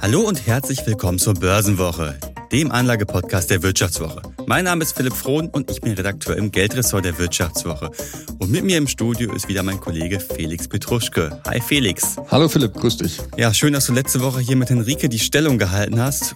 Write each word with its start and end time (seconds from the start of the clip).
Hallo 0.00 0.20
und 0.20 0.46
herzlich 0.46 0.86
willkommen 0.86 1.18
zur 1.18 1.34
Börsenwoche, 1.34 2.18
dem 2.52 2.70
Anlagepodcast 2.70 3.50
der 3.50 3.62
Wirtschaftswoche. 3.64 4.22
Mein 4.46 4.64
Name 4.64 4.84
ist 4.84 4.96
Philipp 4.96 5.12
Frohn 5.12 5.48
und 5.48 5.70
ich 5.70 5.80
bin 5.80 5.92
Redakteur 5.92 6.36
im 6.36 6.52
Geldressort 6.52 7.04
der 7.04 7.18
Wirtschaftswoche. 7.18 7.90
Und 8.38 8.50
mit 8.50 8.64
mir 8.64 8.78
im 8.78 8.86
Studio 8.86 9.32
ist 9.32 9.48
wieder 9.48 9.62
mein 9.64 9.80
Kollege 9.80 10.20
Felix 10.20 10.68
Petruschke. 10.68 11.40
Hi 11.46 11.60
Felix. 11.60 12.16
Hallo 12.30 12.48
Philipp, 12.48 12.74
grüß 12.74 12.98
dich. 12.98 13.18
Ja, 13.36 13.52
schön, 13.52 13.72
dass 13.72 13.86
du 13.86 13.92
letzte 13.92 14.20
Woche 14.20 14.40
hier 14.40 14.56
mit 14.56 14.70
Henrike 14.70 15.08
die 15.08 15.18
Stellung 15.18 15.58
gehalten 15.58 16.00
hast. 16.00 16.34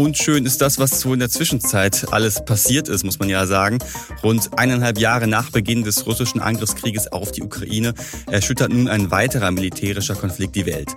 Und 0.00 0.16
schön 0.16 0.46
ist 0.46 0.62
das, 0.62 0.78
was 0.78 0.98
so 0.98 1.12
in 1.12 1.20
der 1.20 1.28
Zwischenzeit 1.28 2.06
alles 2.10 2.42
passiert 2.42 2.88
ist, 2.88 3.04
muss 3.04 3.18
man 3.18 3.28
ja 3.28 3.44
sagen. 3.44 3.80
Rund 4.22 4.58
eineinhalb 4.58 4.98
Jahre 4.98 5.26
nach 5.26 5.50
Beginn 5.50 5.84
des 5.84 6.06
russischen 6.06 6.40
Angriffskrieges 6.40 7.12
auf 7.12 7.32
die 7.32 7.42
Ukraine 7.42 7.92
erschüttert 8.26 8.72
nun 8.72 8.88
ein 8.88 9.10
weiterer 9.10 9.50
militärischer 9.50 10.14
Konflikt 10.14 10.56
die 10.56 10.64
Welt. 10.64 10.88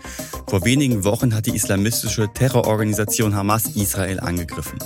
Vor 0.47 0.63
wenigen 0.63 1.03
Wochen 1.03 1.35
hat 1.35 1.47
die 1.47 1.53
islamistische 1.53 2.29
Terrororganisation 2.33 3.35
Hamas 3.35 3.75
Israel 3.75 4.21
angegriffen. 4.21 4.79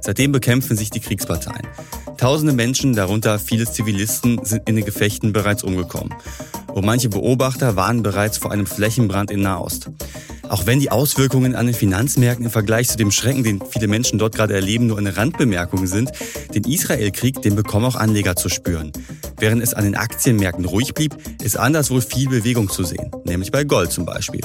Seitdem 0.00 0.32
bekämpfen 0.32 0.76
sich 0.76 0.90
die 0.90 0.98
Kriegsparteien. 0.98 1.68
Tausende 2.16 2.52
Menschen, 2.52 2.96
darunter 2.96 3.38
viele 3.38 3.70
Zivilisten, 3.70 4.44
sind 4.44 4.68
in 4.68 4.74
den 4.74 4.84
Gefechten 4.84 5.32
bereits 5.32 5.62
umgekommen. 5.62 6.12
Und 6.66 6.84
manche 6.84 7.08
Beobachter 7.08 7.76
warnen 7.76 8.02
bereits 8.02 8.36
vor 8.36 8.50
einem 8.50 8.66
Flächenbrand 8.66 9.30
in 9.30 9.42
Nahost. 9.42 9.90
Auch 10.50 10.66
wenn 10.66 10.80
die 10.80 10.90
Auswirkungen 10.90 11.54
an 11.54 11.66
den 11.66 11.76
Finanzmärkten 11.76 12.46
im 12.46 12.50
Vergleich 12.50 12.88
zu 12.88 12.96
dem 12.96 13.12
Schrecken, 13.12 13.44
den 13.44 13.62
viele 13.70 13.86
Menschen 13.86 14.18
dort 14.18 14.34
gerade 14.34 14.52
erleben, 14.52 14.88
nur 14.88 14.98
eine 14.98 15.16
Randbemerkung 15.16 15.86
sind, 15.86 16.10
den 16.52 16.64
Israel-Krieg, 16.64 17.40
den 17.40 17.54
bekommen 17.54 17.86
auch 17.86 17.94
Anleger 17.94 18.34
zu 18.34 18.48
spüren. 18.48 18.90
Während 19.38 19.62
es 19.62 19.74
an 19.74 19.84
den 19.84 19.94
Aktienmärkten 19.94 20.64
ruhig 20.64 20.92
blieb, 20.92 21.16
ist 21.40 21.56
anderswo 21.56 22.00
viel 22.00 22.28
Bewegung 22.28 22.68
zu 22.68 22.82
sehen, 22.82 23.12
nämlich 23.24 23.52
bei 23.52 23.62
Gold 23.62 23.92
zum 23.92 24.04
Beispiel. 24.04 24.40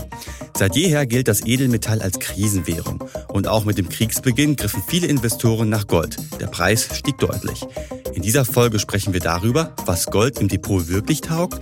Seit 0.56 0.76
jeher 0.76 1.08
gilt 1.08 1.28
das 1.28 1.44
Edelmetall 1.44 2.04
als 2.04 2.20
Krisenwährung. 2.20 3.04
Und 3.30 3.48
auch 3.48 3.66
mit 3.66 3.80
dem 3.80 3.90
Kriegsbeginn 3.90 4.58
griffen 4.58 4.84
viele 4.88 5.08
Investoren 5.08 5.70
nach 5.70 5.88
Gold. 5.88 6.18
Der 6.40 6.48
Preis 6.48 6.88
stieg 6.94 7.18
deutlich. 7.18 7.66
In 8.14 8.22
dieser 8.22 8.46
Folge 8.46 8.78
sprechen 8.78 9.12
wir 9.12 9.22
darüber, 9.22 9.74
was 9.88 10.06
Gold 10.06 10.40
im 10.40 10.50
Depot 10.50 10.88
wirklich 10.88 11.22
taugt 11.22 11.60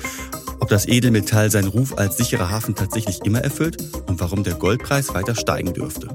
ob 0.59 0.69
das 0.69 0.87
Edelmetall 0.87 1.51
seinen 1.51 1.67
Ruf 1.67 1.97
als 1.97 2.17
sicherer 2.17 2.49
Hafen 2.49 2.75
tatsächlich 2.75 3.25
immer 3.25 3.39
erfüllt 3.39 3.77
und 4.07 4.19
warum 4.19 4.43
der 4.43 4.55
Goldpreis 4.55 5.13
weiter 5.13 5.35
steigen 5.35 5.73
dürfte. 5.73 6.07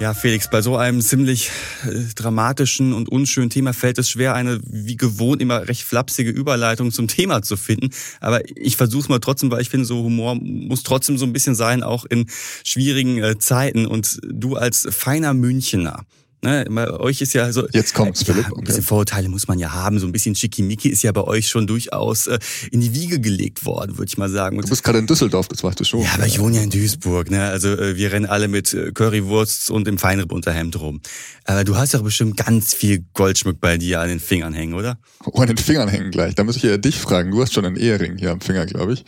Ja, 0.00 0.14
Felix, 0.14 0.48
bei 0.48 0.62
so 0.62 0.78
einem 0.78 1.02
ziemlich 1.02 1.50
äh, 1.84 2.14
dramatischen 2.14 2.94
und 2.94 3.10
unschönen 3.10 3.50
Thema 3.50 3.74
fällt 3.74 3.98
es 3.98 4.08
schwer, 4.08 4.34
eine 4.34 4.58
wie 4.64 4.96
gewohnt 4.96 5.42
immer 5.42 5.68
recht 5.68 5.82
flapsige 5.82 6.30
Überleitung 6.30 6.90
zum 6.90 7.06
Thema 7.06 7.42
zu 7.42 7.58
finden. 7.58 7.90
Aber 8.18 8.40
ich 8.56 8.78
versuche 8.78 9.02
es 9.02 9.08
mal 9.10 9.18
trotzdem, 9.18 9.50
weil 9.50 9.60
ich 9.60 9.68
finde, 9.68 9.84
so 9.84 10.02
Humor 10.02 10.36
muss 10.36 10.84
trotzdem 10.84 11.18
so 11.18 11.26
ein 11.26 11.34
bisschen 11.34 11.54
sein, 11.54 11.82
auch 11.82 12.06
in 12.06 12.30
schwierigen 12.64 13.22
äh, 13.22 13.36
Zeiten. 13.38 13.84
Und 13.84 14.20
du 14.26 14.56
als 14.56 14.88
feiner 14.90 15.34
Münchener, 15.34 16.06
Ne, 16.42 16.64
bei 16.70 16.88
euch 16.88 17.20
ist 17.20 17.34
ja 17.34 17.52
so. 17.52 17.68
Jetzt 17.68 17.92
kommt's, 17.92 18.26
ja, 18.26 18.32
Philipp. 18.32 18.46
Ein 18.56 18.64
bisschen 18.64 18.82
Vorurteile 18.82 19.28
muss 19.28 19.46
man 19.46 19.58
ja 19.58 19.72
haben. 19.72 19.98
So 19.98 20.06
ein 20.06 20.12
bisschen 20.12 20.34
Schickimicki 20.34 20.88
ist 20.88 21.02
ja 21.02 21.12
bei 21.12 21.22
euch 21.22 21.48
schon 21.48 21.66
durchaus 21.66 22.28
äh, 22.28 22.38
in 22.72 22.80
die 22.80 22.94
Wiege 22.94 23.20
gelegt 23.20 23.66
worden, 23.66 23.98
würde 23.98 24.08
ich 24.08 24.16
mal 24.16 24.30
sagen. 24.30 24.56
Und 24.56 24.64
du 24.64 24.70
bist 24.70 24.82
gerade 24.82 25.00
in 25.00 25.06
Düsseldorf, 25.06 25.48
das 25.48 25.62
weißt 25.62 25.78
du 25.78 25.84
schon. 25.84 26.00
Ja, 26.00 26.14
aber 26.14 26.26
ich 26.26 26.40
wohne 26.40 26.56
ja 26.56 26.62
in 26.62 26.70
Duisburg. 26.70 27.30
Ne? 27.30 27.44
Also 27.44 27.68
äh, 27.68 27.96
wir 27.96 28.12
rennen 28.12 28.24
alle 28.24 28.48
mit 28.48 28.72
äh, 28.72 28.90
Currywurst 28.92 29.70
und 29.70 29.86
im 29.86 29.98
Feinripp-Unterhemd 29.98 30.80
rum. 30.80 31.02
Aber 31.44 31.64
du 31.64 31.76
hast 31.76 31.92
doch 31.92 32.02
bestimmt 32.02 32.38
ganz 32.38 32.72
viel 32.72 33.04
Goldschmuck 33.12 33.60
bei 33.60 33.76
dir 33.76 34.00
an 34.00 34.08
den 34.08 34.20
Fingern 34.20 34.54
hängen, 34.54 34.72
oder? 34.72 34.98
Oh, 35.26 35.40
an 35.40 35.48
den 35.48 35.58
Fingern 35.58 35.88
hängen 35.88 36.10
gleich. 36.10 36.34
Da 36.34 36.44
muss 36.44 36.56
ich 36.56 36.62
ja 36.62 36.78
dich 36.78 36.96
fragen. 36.96 37.32
Du 37.32 37.42
hast 37.42 37.52
schon 37.52 37.66
einen 37.66 37.76
Ehering 37.76 38.16
hier 38.16 38.30
am 38.30 38.40
Finger, 38.40 38.64
glaube 38.64 38.94
ich. 38.94 39.04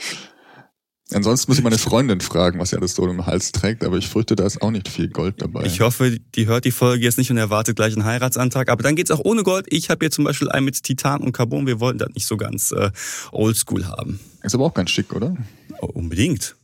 Ansonsten 1.14 1.50
muss 1.50 1.58
ich 1.58 1.64
meine 1.64 1.78
Freundin 1.78 2.20
fragen, 2.20 2.58
was 2.58 2.70
sie 2.70 2.76
alles 2.76 2.94
so 2.94 3.06
im 3.06 3.26
Hals 3.26 3.52
trägt, 3.52 3.84
aber 3.84 3.96
ich 3.96 4.08
fürchte, 4.08 4.36
da 4.36 4.46
ist 4.46 4.62
auch 4.62 4.70
nicht 4.70 4.88
viel 4.88 5.08
Gold 5.08 5.40
dabei. 5.42 5.64
Ich 5.64 5.80
hoffe, 5.80 6.18
die 6.34 6.46
hört 6.46 6.64
die 6.64 6.70
Folge 6.70 7.04
jetzt 7.04 7.18
nicht 7.18 7.30
und 7.30 7.36
erwartet 7.36 7.76
gleich 7.76 7.94
einen 7.94 8.04
Heiratsantrag. 8.04 8.68
Aber 8.68 8.82
dann 8.82 8.96
geht's 8.96 9.10
auch 9.10 9.20
ohne 9.24 9.42
Gold. 9.42 9.66
Ich 9.68 9.90
habe 9.90 10.04
hier 10.04 10.10
zum 10.10 10.24
Beispiel 10.24 10.50
einen 10.50 10.64
mit 10.64 10.82
Titan 10.82 11.20
und 11.20 11.32
Carbon. 11.32 11.66
Wir 11.66 11.80
wollten 11.80 11.98
das 11.98 12.10
nicht 12.14 12.26
so 12.26 12.36
ganz 12.36 12.72
äh, 12.72 12.90
oldschool 13.32 13.86
haben. 13.86 14.20
Ist 14.42 14.54
aber 14.54 14.64
auch 14.64 14.74
ganz 14.74 14.90
schick, 14.90 15.14
oder? 15.14 15.36
Oh, 15.80 15.86
unbedingt. 15.86 16.56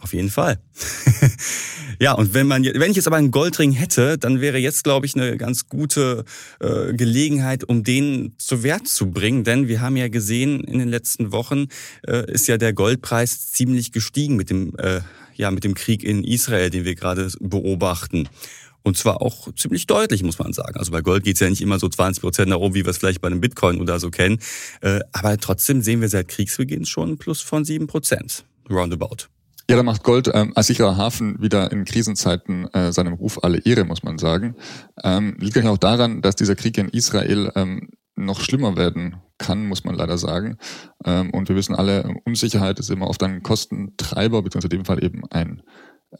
Auf 0.00 0.14
jeden 0.14 0.30
Fall. 0.30 0.58
ja, 2.00 2.14
und 2.14 2.32
wenn 2.32 2.46
man, 2.46 2.64
wenn 2.64 2.90
ich 2.90 2.96
jetzt 2.96 3.06
aber 3.06 3.16
einen 3.16 3.30
Goldring 3.30 3.72
hätte, 3.72 4.16
dann 4.16 4.40
wäre 4.40 4.56
jetzt, 4.56 4.82
glaube 4.82 5.04
ich, 5.04 5.14
eine 5.14 5.36
ganz 5.36 5.68
gute 5.68 6.24
äh, 6.58 6.94
Gelegenheit, 6.94 7.64
um 7.64 7.84
den 7.84 8.32
zu 8.38 8.62
Wert 8.62 8.88
zu 8.88 9.10
bringen. 9.10 9.44
Denn 9.44 9.68
wir 9.68 9.82
haben 9.82 9.96
ja 9.96 10.08
gesehen, 10.08 10.64
in 10.64 10.78
den 10.78 10.88
letzten 10.88 11.32
Wochen 11.32 11.66
äh, 12.06 12.30
ist 12.32 12.48
ja 12.48 12.56
der 12.56 12.72
Goldpreis 12.72 13.52
ziemlich 13.52 13.92
gestiegen 13.92 14.36
mit 14.36 14.48
dem, 14.48 14.74
äh, 14.78 15.00
ja, 15.34 15.50
mit 15.50 15.64
dem 15.64 15.74
Krieg 15.74 16.02
in 16.02 16.24
Israel, 16.24 16.70
den 16.70 16.86
wir 16.86 16.94
gerade 16.94 17.30
beobachten. 17.38 18.26
Und 18.82 18.96
zwar 18.96 19.20
auch 19.20 19.54
ziemlich 19.54 19.86
deutlich, 19.86 20.22
muss 20.22 20.38
man 20.38 20.54
sagen. 20.54 20.78
Also 20.78 20.92
bei 20.92 21.02
Gold 21.02 21.24
geht's 21.24 21.40
ja 21.40 21.50
nicht 21.50 21.60
immer 21.60 21.78
so 21.78 21.90
20 21.90 22.22
Prozent 22.22 22.48
nach 22.48 22.56
oben, 22.56 22.74
wie 22.74 22.84
wir 22.84 22.90
es 22.90 22.96
vielleicht 22.96 23.20
bei 23.20 23.28
einem 23.28 23.42
Bitcoin 23.42 23.78
oder 23.80 24.00
so 24.00 24.10
kennen. 24.10 24.38
Äh, 24.80 25.00
aber 25.12 25.36
trotzdem 25.36 25.82
sehen 25.82 26.00
wir 26.00 26.08
seit 26.08 26.28
Kriegsbeginn 26.28 26.86
schon 26.86 27.10
ein 27.10 27.18
Plus 27.18 27.42
von 27.42 27.66
sieben 27.66 27.86
Prozent. 27.86 28.44
Roundabout. 28.70 29.28
Ja, 29.70 29.76
da 29.76 29.84
macht 29.84 30.02
Gold 30.02 30.28
ähm, 30.34 30.50
als 30.56 30.66
sicherer 30.66 30.96
Hafen 30.96 31.40
wieder 31.40 31.70
in 31.70 31.84
Krisenzeiten 31.84 32.66
äh, 32.74 32.90
seinem 32.90 33.12
Ruf 33.12 33.38
alle 33.44 33.58
Ehre, 33.58 33.84
muss 33.84 34.02
man 34.02 34.18
sagen. 34.18 34.56
Ähm, 35.04 35.36
liegt 35.38 35.54
ja 35.54 35.70
auch 35.70 35.78
daran, 35.78 36.22
dass 36.22 36.34
dieser 36.34 36.56
Krieg 36.56 36.76
in 36.76 36.88
Israel 36.88 37.52
ähm, 37.54 37.88
noch 38.16 38.40
schlimmer 38.40 38.76
werden 38.76 39.18
kann, 39.38 39.68
muss 39.68 39.84
man 39.84 39.94
leider 39.94 40.18
sagen. 40.18 40.58
Ähm, 41.04 41.30
und 41.30 41.48
wir 41.48 41.54
wissen 41.54 41.76
alle, 41.76 42.12
Unsicherheit 42.24 42.80
ist 42.80 42.90
immer 42.90 43.06
oft 43.06 43.22
ein 43.22 43.44
Kostentreiber, 43.44 44.42
beziehungsweise 44.42 44.74
in 44.74 44.80
dem 44.80 44.84
Fall 44.84 45.04
eben 45.04 45.22
ein 45.30 45.62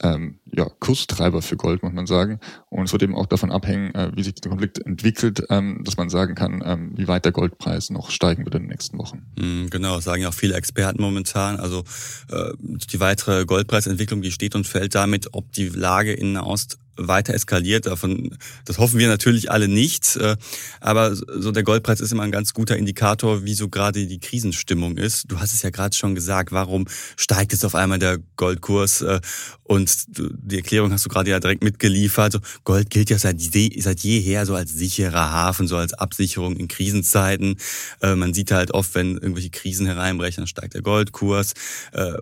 ähm, 0.03 0.39
ja, 0.47 0.67
Kurstreiber 0.79 1.43
für 1.43 1.57
Gold, 1.57 1.83
muss 1.83 1.93
man 1.93 2.07
sagen. 2.07 2.39
Und 2.69 2.85
es 2.85 2.93
wird 2.93 3.03
eben 3.03 3.17
auch 3.17 3.27
davon 3.27 3.51
abhängen, 3.51 3.95
äh, 3.95 4.13
wie 4.15 4.23
sich 4.23 4.35
der 4.35 4.51
Konflikt 4.51 4.79
entwickelt, 4.79 5.45
ähm, 5.51 5.83
dass 5.85 5.97
man 5.97 6.11
sagen 6.11 6.35
kann, 6.35 6.63
ähm, 6.65 6.93
wie 6.97 7.09
weit 7.09 7.25
der 7.25 7.33
Goldpreis 7.33 7.91
noch 7.91 8.11
steigen 8.11 8.45
wird 8.45 8.55
in 8.55 8.63
den 8.63 8.71
nächsten 8.71 8.99
Wochen. 8.99 9.27
Mm, 9.39 9.67
genau, 9.69 10.01
sagen 10.01 10.23
ja 10.23 10.29
auch 10.29 10.35
viele 10.35 10.55
Experten 10.55 11.03
momentan. 11.03 11.57
Also 11.57 11.85
äh, 12.31 12.53
die 12.61 13.01
weitere 13.01 13.45
Goldpreisentwicklung, 13.45 14.23
die 14.23 14.31
steht 14.31 14.55
und 14.55 14.67
fällt 14.67 14.95
damit, 14.95 15.29
ob 15.33 15.53
die 15.53 15.69
Lage 15.69 16.13
in 16.13 16.33
Nahost 16.33 16.79
weiter 16.97 17.35
eskaliert. 17.35 17.87
Davon, 17.87 18.37
das 18.65 18.79
hoffen 18.79 18.99
wir 18.99 19.09
natürlich 19.09 19.51
alle 19.51 19.69
nicht. 19.69 20.17
Äh, 20.17 20.37
aber 20.81 21.15
so 21.15 21.51
der 21.51 21.63
Goldpreis 21.63 22.01
ist 22.01 22.13
immer 22.13 22.23
ein 22.23 22.31
ganz 22.31 22.55
guter 22.55 22.77
Indikator, 22.77 23.45
wie 23.45 23.55
so 23.55 23.69
gerade 23.69 24.07
die 24.07 24.21
Krisenstimmung 24.21 24.97
ist. 24.97 25.31
Du 25.31 25.41
hast 25.41 25.55
es 25.55 25.63
ja 25.63 25.71
gerade 25.71 25.97
schon 25.97 26.15
gesagt, 26.15 26.53
warum 26.53 26.87
steigt 27.17 27.53
jetzt 27.53 27.65
auf 27.65 27.75
einmal 27.75 27.99
der 27.99 28.19
Goldkurs? 28.37 29.03
Äh, 29.03 29.21
und 29.65 29.91
die 30.09 30.57
Erklärung 30.57 30.93
hast 30.93 31.05
du 31.05 31.09
gerade 31.09 31.31
ja 31.31 31.41
direkt 31.41 31.63
mitgeliefert. 31.63 32.39
Gold 32.65 32.91
gilt 32.91 33.09
ja 33.09 33.19
seit, 33.19 33.41
seit 33.41 34.01
jeher 34.01 34.45
so 34.45 34.55
als 34.55 34.75
sicherer 34.75 35.31
Hafen, 35.33 35.69
so 35.69 35.77
als 35.77 35.95
Absicherung 35.95 36.57
in 36.57 36.69
Krisenzeiten. 36.69 37.57
Äh, 38.03 38.17
man 38.17 38.35
sieht 38.35 38.51
halt 38.51 38.73
oft, 38.73 38.95
wenn 38.95 39.15
irgendwelche 39.15 39.51
Krisen 39.51 39.87
hereinbrechen, 39.87 40.43
dann 40.43 40.49
steigt 40.49 40.75
der 40.75 40.83
Goldkurs. 40.83 41.55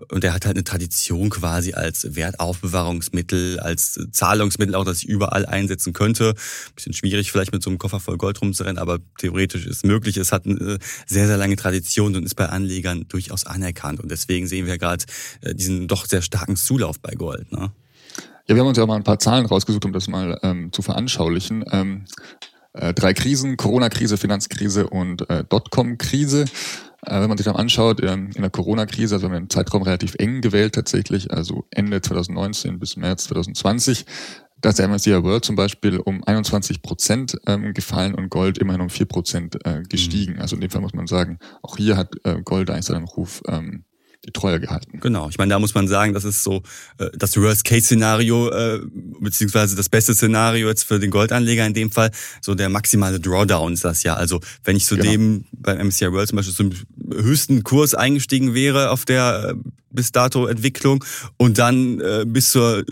Und 0.09 0.23
der 0.23 0.33
hat 0.33 0.45
halt 0.45 0.55
eine 0.55 0.63
Tradition 0.63 1.29
quasi 1.29 1.73
als 1.73 2.15
Wertaufbewahrungsmittel, 2.15 3.59
als 3.59 3.99
Zahlungsmittel 4.11 4.58
Mittel 4.59 4.75
auch, 4.75 4.85
das 4.85 5.03
ich 5.03 5.09
überall 5.09 5.45
einsetzen 5.45 5.93
könnte. 5.93 6.35
Bisschen 6.75 6.93
schwierig 6.93 7.31
vielleicht 7.31 7.51
mit 7.51 7.63
so 7.63 7.69
einem 7.69 7.79
Koffer 7.79 7.99
voll 7.99 8.17
Gold 8.17 8.41
rumzurennen, 8.41 8.77
aber 8.77 8.99
theoretisch 9.17 9.65
ist 9.65 9.85
möglich. 9.85 10.17
Es 10.17 10.31
hat 10.31 10.45
eine 10.45 10.77
sehr, 11.07 11.27
sehr 11.27 11.37
lange 11.37 11.55
Tradition 11.55 12.15
und 12.15 12.23
ist 12.25 12.35
bei 12.35 12.47
Anlegern 12.47 13.05
durchaus 13.07 13.45
anerkannt. 13.45 13.99
Und 13.99 14.11
deswegen 14.11 14.47
sehen 14.47 14.65
wir 14.65 14.77
gerade 14.77 15.05
äh, 15.41 15.55
diesen 15.55 15.87
doch 15.87 16.05
sehr 16.05 16.21
starken 16.21 16.55
Zulauf 16.55 16.99
bei 16.99 17.13
Gold. 17.13 17.51
Ne? 17.51 17.71
Ja, 18.47 18.55
wir 18.55 18.61
haben 18.61 18.67
uns 18.67 18.77
ja 18.77 18.85
mal 18.85 18.95
ein 18.95 19.03
paar 19.03 19.19
Zahlen 19.19 19.45
rausgesucht, 19.45 19.85
um 19.85 19.93
das 19.93 20.07
mal 20.07 20.39
ähm, 20.43 20.71
zu 20.71 20.81
veranschaulichen. 20.81 21.63
Ähm, 21.71 22.05
äh, 22.73 22.93
drei 22.93 23.13
Krisen, 23.13 23.57
Corona-Krise, 23.57 24.17
Finanzkrise 24.17 24.87
und 24.87 25.29
äh, 25.29 25.43
Dotcom-Krise. 25.43 26.45
Äh, 27.05 27.21
wenn 27.21 27.29
man 27.29 27.37
sich 27.37 27.45
dann 27.45 27.55
anschaut, 27.55 28.01
ähm, 28.03 28.31
in 28.35 28.41
der 28.41 28.49
Corona-Krise, 28.49 29.15
also 29.15 29.27
wir 29.27 29.29
haben 29.29 29.37
einen 29.37 29.49
Zeitraum 29.49 29.83
relativ 29.83 30.15
eng 30.15 30.41
gewählt 30.41 30.75
tatsächlich, 30.75 31.31
also 31.31 31.65
Ende 31.71 32.01
2019 32.01 32.79
bis 32.79 32.97
März 32.97 33.25
2020, 33.25 34.05
da 34.61 34.69
ist 34.69 34.79
der 34.79 34.87
MSCI 34.87 35.23
World 35.23 35.45
zum 35.45 35.55
Beispiel 35.55 35.97
um 35.97 36.23
21 36.23 36.81
Prozent 36.81 37.37
ähm, 37.47 37.73
gefallen 37.73 38.15
und 38.15 38.29
Gold 38.29 38.57
immerhin 38.57 38.81
um 38.81 38.89
4 38.89 39.05
Prozent 39.05 39.57
äh, 39.65 39.83
gestiegen. 39.87 40.33
Mhm. 40.33 40.41
Also 40.41 40.55
in 40.55 40.61
dem 40.61 40.69
Fall 40.69 40.81
muss 40.81 40.93
man 40.93 41.07
sagen, 41.07 41.39
auch 41.61 41.77
hier 41.77 41.97
hat 41.97 42.15
äh, 42.23 42.41
Gold 42.43 42.69
eigentlich 42.69 42.85
seinen 42.85 43.05
Ruf 43.05 43.41
ähm, 43.47 43.83
die 44.25 44.31
Treue 44.31 44.59
gehalten. 44.59 44.99
Genau, 44.99 45.29
ich 45.29 45.37
meine, 45.37 45.49
da 45.49 45.59
muss 45.59 45.73
man 45.73 45.87
sagen, 45.87 46.13
das 46.13 46.25
ist 46.25 46.43
so 46.43 46.61
äh, 46.97 47.09
das 47.17 47.37
Worst-Case-Szenario, 47.37 48.49
äh, 48.49 48.79
beziehungsweise 49.21 49.77
das 49.77 49.87
beste 49.87 50.13
Szenario 50.13 50.67
jetzt 50.67 50.83
für 50.83 50.99
den 50.99 51.09
Goldanleger 51.09 51.65
in 51.65 51.73
dem 51.73 51.89
Fall, 51.89 52.11
so 52.41 52.53
der 52.53 52.67
maximale 52.67 53.19
Drawdown 53.19 53.73
ist 53.73 53.85
das 53.85 54.03
ja. 54.03 54.15
Also 54.15 54.41
wenn 54.65 54.75
ich 54.75 54.85
zudem 54.85 55.45
genau. 55.45 55.45
beim 55.53 55.87
MSCI 55.87 56.11
World 56.11 56.27
zum 56.27 56.35
Beispiel 56.35 56.55
zum 56.55 56.71
höchsten 57.13 57.63
Kurs 57.63 57.95
eingestiegen 57.95 58.53
wäre 58.53 58.91
auf 58.91 59.05
der 59.05 59.55
äh, 59.55 59.69
bis 59.91 60.11
dato 60.11 60.47
Entwicklung 60.47 61.03
und 61.37 61.57
dann 61.57 61.99
äh, 61.99 62.25
bis 62.27 62.49
zur 62.49 62.83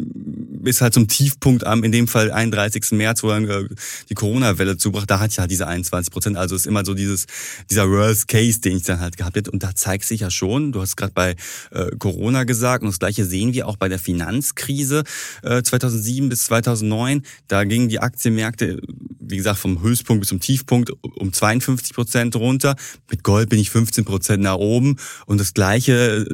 bis 0.68 0.82
halt 0.82 0.94
zum 0.94 1.08
Tiefpunkt 1.08 1.66
am, 1.66 1.84
in 1.86 1.94
dem 1.94 2.08
Fall 2.10 2.30
31. 2.30 2.92
März, 2.92 3.24
wo 3.24 3.30
dann 3.30 3.50
äh, 3.50 3.68
die 4.10 4.16
Corona-Welle 4.16 4.76
zubracht, 4.76 5.10
da 5.10 5.20
hat 5.20 5.34
ja 5.36 5.48
diese 5.48 5.66
21 5.66 6.12
Prozent. 6.12 6.36
Also 6.38 6.56
ist 6.56 6.68
immer 6.68 6.84
so 6.84 6.94
dieses, 6.94 7.26
dieser 7.70 7.90
Worst 7.90 8.28
Case, 8.28 8.60
den 8.60 8.78
ich 8.78 8.84
dann 8.84 9.00
halt 9.00 9.16
gehabt 9.16 9.38
hätte. 9.38 9.50
Und 9.52 9.64
da 9.64 9.74
zeigt 9.76 10.04
sich 10.04 10.22
ja 10.22 10.30
schon, 10.30 10.74
du 10.74 10.82
hast 10.82 10.98
gerade 10.98 11.14
bei 11.14 11.36
äh, 11.72 11.96
Corona 11.98 12.44
gesagt, 12.44 12.84
und 12.84 12.90
das 12.90 13.00
gleiche 13.00 13.26
sehen 13.26 13.54
wir 13.54 13.68
auch 13.68 13.78
bei 13.78 13.88
der 13.88 13.98
Finanzkrise 13.98 15.04
äh, 15.42 15.64
2007 15.64 16.28
bis 16.28 16.46
2009. 16.46 17.22
Da 17.48 17.64
gingen 17.64 17.88
die 17.88 18.00
Aktienmärkte, 18.00 18.82
wie 19.20 19.38
gesagt, 19.38 19.60
vom 19.60 19.82
Höchstpunkt 19.82 20.20
bis 20.22 20.30
zum 20.30 20.42
Tiefpunkt 20.42 20.92
um 21.02 21.32
52 21.32 21.94
Prozent 21.94 22.36
runter. 22.36 22.76
Mit 23.10 23.24
Gold 23.24 23.48
bin 23.48 23.60
ich 23.60 23.70
15 23.70 24.04
Prozent 24.04 24.44
nach 24.44 24.56
oben. 24.56 24.98
Und 25.26 25.40
das 25.40 25.54
gleiche 25.54 26.28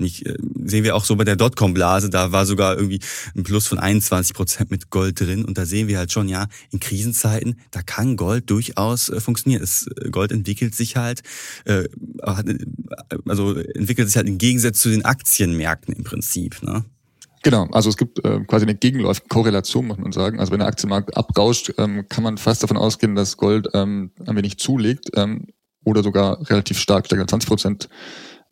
nicht, 0.00 0.26
äh, 0.26 0.36
sehen 0.64 0.84
wir 0.84 0.96
auch 0.96 1.04
so 1.04 1.16
bei 1.16 1.24
der 1.24 1.36
Dotcom-Blase, 1.36 2.10
da 2.10 2.32
war 2.32 2.46
sogar 2.46 2.76
irgendwie 2.76 3.00
ein 3.36 3.42
Plus 3.42 3.66
von 3.66 3.78
21 3.78 4.34
Prozent 4.34 4.70
mit 4.70 4.90
Gold 4.90 5.20
drin. 5.20 5.44
Und 5.44 5.58
da 5.58 5.66
sehen 5.66 5.88
wir 5.88 5.98
halt 5.98 6.12
schon, 6.12 6.28
ja, 6.28 6.48
in 6.70 6.80
Krisenzeiten, 6.80 7.56
da 7.70 7.82
kann 7.82 8.16
Gold 8.16 8.50
durchaus 8.50 9.08
äh, 9.08 9.20
funktionieren. 9.20 9.62
Es, 9.62 9.86
äh, 9.86 10.10
Gold 10.10 10.32
entwickelt 10.32 10.74
sich 10.74 10.96
halt, 10.96 11.22
äh, 11.64 11.84
also 13.26 13.54
entwickelt 13.54 14.08
sich 14.08 14.16
halt 14.16 14.28
im 14.28 14.38
Gegensatz 14.38 14.80
zu 14.80 14.88
den 14.88 15.04
Aktienmärkten 15.04 15.94
im 15.94 16.04
Prinzip. 16.04 16.62
Ne? 16.62 16.84
Genau, 17.42 17.66
also 17.72 17.88
es 17.88 17.96
gibt 17.96 18.22
äh, 18.24 18.40
quasi 18.40 18.66
eine 18.66 18.74
gegenläufige 18.74 19.28
Korrelation, 19.28 19.86
muss 19.86 19.98
man 19.98 20.12
sagen. 20.12 20.40
Also 20.40 20.52
wenn 20.52 20.58
der 20.58 20.68
Aktienmarkt 20.68 21.16
abrauscht, 21.16 21.72
ähm, 21.78 22.06
kann 22.08 22.22
man 22.22 22.36
fast 22.36 22.62
davon 22.62 22.76
ausgehen, 22.76 23.14
dass 23.14 23.38
Gold 23.38 23.68
ähm, 23.72 24.10
ein 24.26 24.36
wenig 24.36 24.58
zulegt 24.58 25.10
ähm, 25.14 25.46
oder 25.84 26.02
sogar 26.02 26.38
relativ 26.50 26.78
stark, 26.78 27.06
stärker 27.06 27.26
20 27.26 27.48
Prozent 27.48 27.88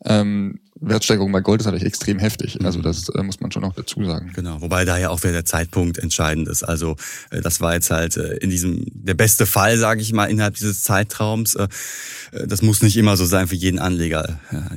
ähm, 0.05 0.59
Wertsteigerung 0.81 1.31
bei 1.31 1.41
Gold 1.41 1.61
ist 1.61 1.65
natürlich 1.65 1.85
extrem 1.85 2.19
heftig. 2.19 2.63
Also 2.63 2.79
mhm. 2.79 2.83
das 2.83 3.09
äh, 3.09 3.21
muss 3.23 3.39
man 3.39 3.51
schon 3.51 3.63
auch 3.63 3.73
dazu 3.73 4.03
sagen. 4.05 4.31
Genau, 4.33 4.61
wobei 4.61 4.85
da 4.85 4.97
ja 4.97 5.09
auch 5.09 5.21
wieder 5.23 5.33
der 5.33 5.45
Zeitpunkt 5.45 5.97
entscheidend 5.97 6.47
ist. 6.47 6.63
Also 6.63 6.95
äh, 7.31 7.41
das 7.41 7.61
war 7.61 7.73
jetzt 7.73 7.91
halt 7.91 8.17
äh, 8.17 8.37
in 8.37 8.49
diesem 8.49 8.85
der 8.93 9.13
beste 9.13 9.45
Fall, 9.45 9.77
sage 9.77 10.01
ich 10.01 10.13
mal, 10.13 10.25
innerhalb 10.25 10.55
dieses 10.55 10.83
Zeitraums. 10.83 11.55
Äh, 11.55 11.67
äh, 12.31 12.47
das 12.47 12.61
muss 12.61 12.81
nicht 12.81 12.97
immer 12.97 13.17
so 13.17 13.25
sein 13.25 13.47
für 13.47 13.55
jeden 13.55 13.79
Anleger. 13.79 14.39
Ja, 14.51 14.67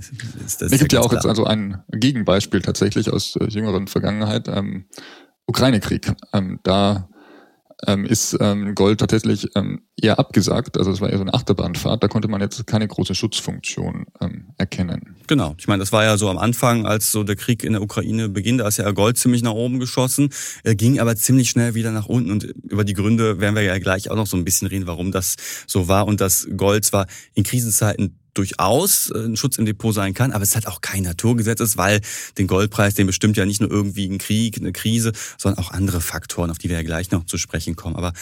es 0.45 0.59
gibt 0.79 0.93
ja 0.93 1.01
auch 1.01 1.09
klar. 1.09 1.21
jetzt 1.21 1.27
also 1.27 1.45
ein 1.45 1.83
Gegenbeispiel 1.93 2.63
tatsächlich 2.63 3.11
aus 3.11 3.37
äh, 3.37 3.45
jüngeren 3.45 3.87
Vergangenheit. 3.87 4.49
Ähm, 4.49 4.87
Ukraine-Krieg. 5.47 6.13
Ähm, 6.33 6.61
da 6.63 7.09
ähm, 7.87 8.05
ist 8.05 8.37
ähm, 8.41 8.75
Gold 8.75 9.01
tatsächlich 9.01 9.49
ähm, 9.57 9.83
eher 10.01 10.19
abgesagt. 10.19 10.79
Also 10.79 10.91
es 10.91 11.01
war 11.01 11.11
eher 11.11 11.19
so 11.19 11.23
eine 11.23 11.35
Achterbahnfahrt. 11.35 12.03
Da 12.03 12.09
konnte 12.09 12.29
man 12.29 12.41
jetzt 12.41 12.67
keine 12.67 12.87
große 12.87 13.15
Schutzfunktion 13.15 14.07
ähm, 14.21 14.51
erkennen. 14.59 15.17
Genau. 15.27 15.55
Ich 15.59 15.69
meine, 15.69 15.81
das 15.81 15.93
war 15.93 16.05
ja 16.05 16.17
so 16.17 16.29
am 16.29 16.39
Anfang, 16.39 16.87
als 16.87 17.11
so 17.11 17.25
der 17.25 17.37
Krieg 17.37 17.65
in 17.65 17.73
der 17.73 17.83
Ukraine 17.83 18.29
beginnt, 18.29 18.61
da 18.61 18.69
ist 18.69 18.77
ja 18.77 18.91
Gold 18.93 19.19
ziemlich 19.19 19.43
nach 19.43 19.53
oben 19.53 19.81
geschossen, 19.81 20.31
er 20.63 20.75
ging 20.75 21.01
aber 21.01 21.17
ziemlich 21.17 21.51
schnell 21.51 21.75
wieder 21.75 21.91
nach 21.91 22.07
unten. 22.07 22.31
Und 22.31 22.45
über 22.45 22.85
die 22.85 22.95
Gründe 22.95 23.41
werden 23.41 23.55
wir 23.55 23.63
ja 23.63 23.79
gleich 23.79 24.11
auch 24.11 24.17
noch 24.17 24.27
so 24.27 24.37
ein 24.37 24.45
bisschen 24.45 24.69
reden, 24.69 24.87
warum 24.87 25.13
das 25.13 25.37
so 25.67 25.89
war 25.89 26.07
und 26.07 26.21
dass 26.21 26.49
Gold 26.57 26.85
zwar 26.85 27.07
in 27.35 27.45
Krisenzeiten 27.45 28.19
durchaus 28.35 29.11
äh, 29.11 29.19
ein 29.19 29.37
Schutz 29.37 29.59
im 29.59 29.67
Depot 29.67 29.95
sein 29.95 30.15
kann, 30.15 30.33
aber 30.33 30.43
es 30.43 30.57
hat 30.57 30.67
auch 30.67 30.81
kein 30.81 31.03
Naturgesetz 31.03 31.63
weil 31.77 32.01
den 32.39 32.47
Goldpreis, 32.47 32.95
den 32.95 33.07
bestimmt 33.07 33.37
ja 33.37 33.47
nicht 33.47 33.61
nur 33.61 33.71
irgendwie 33.71 34.07
ein 34.07 34.19
Krieg, 34.19 34.59
eine 34.59 34.73
Krise, 34.73 35.13
sondern 35.39 35.65
auch 35.65 35.71
andere 35.71 36.01
Faktoren, 36.01 36.51
auf 36.51 36.59
die 36.59 36.69
wir 36.69 36.77
ja 36.77 36.83
gleich 36.83 37.11
noch 37.11 37.25
zu 37.25 37.39
sprechen 37.39 37.77
kommen. 37.77 37.97
Aber 37.97 38.13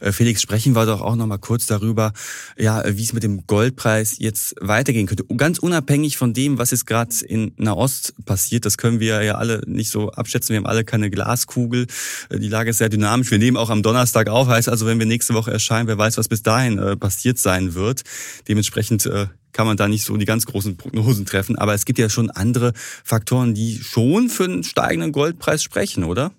äh, 0.00 0.12
Felix, 0.12 0.42
sprechen 0.42 0.74
wir 0.74 0.86
doch 0.86 1.00
auch 1.00 1.16
noch 1.16 1.26
mal 1.26 1.38
kurz 1.38 1.66
darüber, 1.66 2.12
ja, 2.56 2.82
wie 2.86 3.02
es 3.02 3.12
mit 3.12 3.22
dem 3.22 3.46
Goldpreis 3.46 4.18
jetzt 4.18 4.54
weitergehen 4.60 5.06
könnte. 5.06 5.24
Ganz 5.36 5.58
unabhängig 5.58 6.16
von 6.16 6.34
dem, 6.34 6.58
was 6.58 6.70
jetzt 6.70 6.86
gerade 6.86 7.14
in 7.26 7.52
Nahost 7.56 8.14
passiert, 8.24 8.66
das 8.66 8.76
können 8.76 9.00
wir 9.00 9.22
ja 9.22 9.36
alle 9.36 9.62
nicht 9.66 9.90
so 9.90 10.10
abschätzen. 10.10 10.52
Wir 10.52 10.58
haben 10.58 10.66
alle 10.66 10.84
keine 10.84 11.10
Glaskugel. 11.10 11.86
Äh, 12.28 12.38
die 12.38 12.48
Lage 12.48 12.70
ist 12.70 12.78
sehr 12.78 12.88
dynamisch. 12.88 13.30
Wir 13.30 13.38
nehmen 13.38 13.56
auch 13.56 13.70
am 13.70 13.82
Donnerstag 13.82 14.28
auf, 14.28 14.48
heißt 14.48 14.68
also, 14.68 14.86
wenn 14.86 14.98
wir 14.98 15.06
nächste 15.06 15.34
Woche 15.34 15.50
erscheinen, 15.50 15.88
wer 15.88 15.98
weiß, 15.98 16.18
was 16.18 16.28
bis 16.28 16.42
dahin 16.42 16.78
äh, 16.78 16.96
passiert 16.96 17.38
sein 17.38 17.74
wird. 17.74 18.02
Dementsprechend 18.48 19.06
äh, 19.06 19.26
kann 19.52 19.66
man 19.66 19.76
da 19.76 19.88
nicht 19.88 20.04
so 20.04 20.16
die 20.16 20.24
ganz 20.24 20.46
großen 20.46 20.76
Prognosen 20.76 21.26
treffen. 21.26 21.56
Aber 21.56 21.74
es 21.74 21.84
gibt 21.84 21.98
ja 21.98 22.08
schon 22.08 22.30
andere 22.30 22.72
Faktoren, 23.04 23.54
die 23.54 23.76
schon 23.76 24.28
für 24.28 24.44
einen 24.44 24.64
steigenden 24.64 25.12
Goldpreis 25.12 25.62
sprechen, 25.62 26.04
oder? 26.04 26.32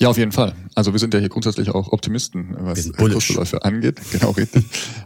Ja, 0.00 0.08
auf 0.08 0.16
jeden 0.16 0.32
Fall. 0.32 0.54
Also 0.74 0.92
wir 0.92 0.98
sind 0.98 1.12
ja 1.12 1.20
hier 1.20 1.28
grundsätzlich 1.28 1.68
auch 1.68 1.92
Optimisten, 1.92 2.56
was 2.58 2.90
Kursverläufe 2.90 3.62
angeht. 3.64 4.00
Genau, 4.12 4.30
richtig. 4.30 4.64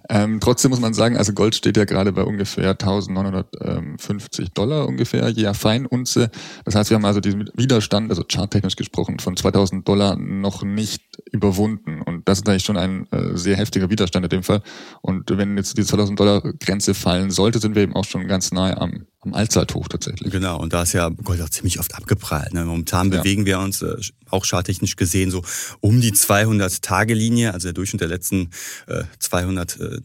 ähm, 0.09 0.39
trotzdem 0.41 0.71
muss 0.71 0.79
man 0.79 0.95
sagen, 0.95 1.17
also 1.17 1.33
Gold 1.33 1.57
steht 1.57 1.77
ja 1.77 1.85
gerade 1.85 2.13
bei 2.13 2.23
ungefähr 2.23 2.71
1950 2.71 4.51
Dollar 4.51 4.87
ungefähr 4.87 5.29
je 5.31 5.53
Feinunze. 5.53 6.31
Das 6.65 6.77
heißt, 6.77 6.91
wir 6.91 6.95
haben 6.95 7.05
also 7.05 7.19
diesen 7.19 7.51
Widerstand, 7.55 8.11
also 8.11 8.23
charttechnisch 8.31 8.77
gesprochen, 8.77 9.19
von 9.19 9.37
2000 9.37 9.87
Dollar 9.87 10.15
noch 10.15 10.63
nicht 10.63 11.03
überwunden. 11.35 12.01
Und 12.01 12.29
das 12.29 12.39
ist 12.39 12.49
eigentlich 12.49 12.65
schon 12.65 12.77
ein 12.77 13.07
äh, 13.11 13.37
sehr 13.37 13.57
heftiger 13.57 13.91
Widerstand 13.91 14.25
in 14.25 14.31
dem 14.31 14.43
Fall. 14.45 14.63
Und 15.03 15.37
wenn 15.37 15.57
jetzt 15.57 15.77
die 15.77 15.85
2000 15.85 16.19
Dollar 16.19 16.41
Grenze 16.61 16.95
fallen 16.95 17.33
sollte, 17.33 17.59
sind 17.59 17.75
wir 17.75 17.83
eben 17.83 17.97
auch 17.97 18.05
schon 18.05 18.29
ganz 18.29 18.53
nahe 18.53 18.81
am, 18.81 19.07
am 19.21 19.35
Allzeithoch 19.35 19.89
tatsächlich. 19.89 20.33
Genau. 20.33 20.61
Und 20.61 20.73
da 20.73 20.83
ist 20.83 20.93
ja 20.93 21.09
Gold 21.09 21.43
auch 21.43 21.51
ziemlich 21.51 21.81
oft 21.81 21.95
abgeprallt. 21.97 22.55
Ne? 22.55 22.65
Momentan 22.65 23.11
ja. 23.11 23.19
bewegen 23.19 23.47
wir 23.47 23.59
uns 23.59 23.83
äh, 23.83 23.97
auch 24.31 24.47
charttechnisch 24.47 24.95
gesehen 24.95 25.33
so 25.33 25.43
um 25.81 26.01
die 26.01 26.13
200-Tage-Linie, 26.13 27.53
also 27.53 27.67
der 27.67 27.75
Durchschnitt 27.75 28.01
der 28.01 28.09
letzten 28.09 28.51
äh, 28.87 29.03
200 29.19 29.81
äh, 29.81 29.99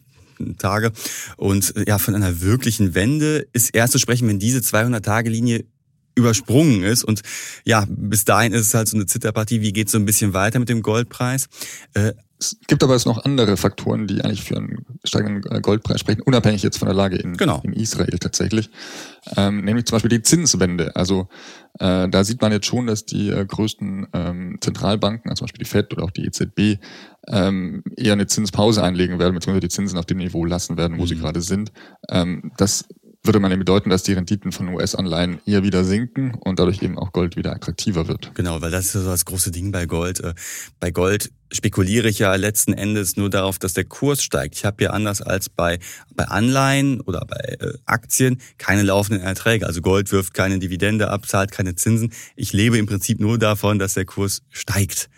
Tage. 0.57 0.91
Und 1.37 1.75
äh, 1.75 1.85
ja, 1.87 1.99
von 1.99 2.15
einer 2.15 2.41
wirklichen 2.41 2.95
Wende 2.95 3.47
ist 3.53 3.75
erst 3.75 3.93
zu 3.93 3.99
sprechen, 3.99 4.27
wenn 4.27 4.39
diese 4.39 4.59
200-Tage-Linie 4.59 5.65
übersprungen 6.19 6.83
ist. 6.83 7.03
Und 7.03 7.21
ja, 7.65 7.85
bis 7.89 8.25
dahin 8.25 8.53
ist 8.53 8.67
es 8.67 8.73
halt 8.73 8.87
so 8.87 8.97
eine 8.97 9.05
Zitterpartie. 9.05 9.61
Wie 9.61 9.73
geht 9.73 9.87
es 9.87 9.93
so 9.93 9.97
ein 9.97 10.05
bisschen 10.05 10.33
weiter 10.33 10.59
mit 10.59 10.69
dem 10.69 10.81
Goldpreis? 10.81 11.47
Äh, 11.93 12.13
es 12.39 12.57
gibt 12.67 12.83
aber 12.83 12.93
jetzt 12.93 13.05
noch 13.05 13.25
andere 13.25 13.57
Faktoren, 13.57 14.07
die 14.07 14.21
eigentlich 14.21 14.43
für 14.43 14.55
einen 14.55 14.85
steigenden 15.03 15.51
äh, 15.51 15.59
Goldpreis 15.59 15.99
sprechen, 15.99 16.21
unabhängig 16.21 16.63
jetzt 16.63 16.77
von 16.77 16.87
der 16.87 16.95
Lage 16.95 17.17
in, 17.17 17.35
genau. 17.35 17.59
in 17.65 17.73
Israel 17.73 18.17
tatsächlich. 18.17 18.69
Ähm, 19.35 19.65
nämlich 19.65 19.85
zum 19.85 19.97
Beispiel 19.97 20.09
die 20.09 20.21
Zinswende. 20.21 20.95
Also 20.95 21.27
äh, 21.79 22.07
da 22.07 22.23
sieht 22.23 22.41
man 22.41 22.53
jetzt 22.53 22.65
schon, 22.65 22.87
dass 22.87 23.05
die 23.05 23.29
äh, 23.29 23.45
größten 23.45 24.07
ähm, 24.13 24.57
Zentralbanken, 24.61 25.29
also 25.29 25.39
zum 25.39 25.45
Beispiel 25.47 25.65
die 25.65 25.69
FED 25.69 25.93
oder 25.93 26.03
auch 26.03 26.11
die 26.11 26.25
EZB, 26.25 26.81
ähm, 27.27 27.83
eher 27.97 28.13
eine 28.13 28.27
Zinspause 28.27 28.83
einlegen 28.83 29.19
werden, 29.19 29.33
beziehungsweise 29.33 29.67
die 29.67 29.75
Zinsen 29.75 29.99
auf 29.99 30.05
dem 30.05 30.19
Niveau 30.19 30.45
lassen 30.45 30.77
werden, 30.77 30.97
wo 30.97 31.01
mhm. 31.01 31.07
sie 31.07 31.17
gerade 31.17 31.41
sind. 31.41 31.73
Ähm, 32.09 32.53
das 32.57 32.85
würde 33.23 33.39
man 33.39 33.51
eben 33.51 33.59
bedeuten, 33.59 33.89
dass 33.89 34.03
die 34.03 34.13
Renditen 34.13 34.51
von 34.51 34.69
US-Anleihen 34.69 35.41
eher 35.45 35.61
wieder 35.63 35.83
sinken 35.83 36.33
und 36.35 36.57
dadurch 36.57 36.81
eben 36.81 36.97
auch 36.97 37.11
Gold 37.11 37.35
wieder 37.35 37.53
attraktiver 37.53 38.07
wird. 38.07 38.33
Genau, 38.33 38.61
weil 38.61 38.71
das 38.71 38.85
ist 38.85 38.93
so 38.93 39.05
das 39.05 39.25
große 39.25 39.51
Ding 39.51 39.71
bei 39.71 39.85
Gold. 39.85 40.21
Äh, 40.21 40.33
bei 40.79 40.91
Gold 40.91 41.29
spekuliere 41.51 42.07
ich 42.07 42.19
ja 42.19 42.33
letzten 42.35 42.73
Endes 42.73 43.17
nur 43.17 43.29
darauf, 43.29 43.59
dass 43.59 43.73
der 43.73 43.83
Kurs 43.83 44.23
steigt. 44.23 44.55
Ich 44.55 44.65
habe 44.65 44.83
ja 44.83 44.91
anders 44.91 45.21
als 45.21 45.49
bei, 45.49 45.79
bei 46.15 46.25
Anleihen 46.25 47.01
oder 47.01 47.25
bei 47.27 47.57
äh, 47.59 47.73
Aktien 47.85 48.39
keine 48.57 48.83
laufenden 48.83 49.21
Erträge. 49.21 49.67
Also 49.67 49.81
Gold 49.81 50.11
wirft 50.13 50.33
keine 50.33 50.59
Dividende 50.59 51.09
ab, 51.09 51.27
zahlt 51.27 51.51
keine 51.51 51.75
Zinsen. 51.75 52.13
Ich 52.37 52.53
lebe 52.53 52.77
im 52.77 52.85
Prinzip 52.85 53.19
nur 53.19 53.37
davon, 53.37 53.79
dass 53.79 53.95
der 53.95 54.05
Kurs 54.05 54.43
steigt 54.49 55.09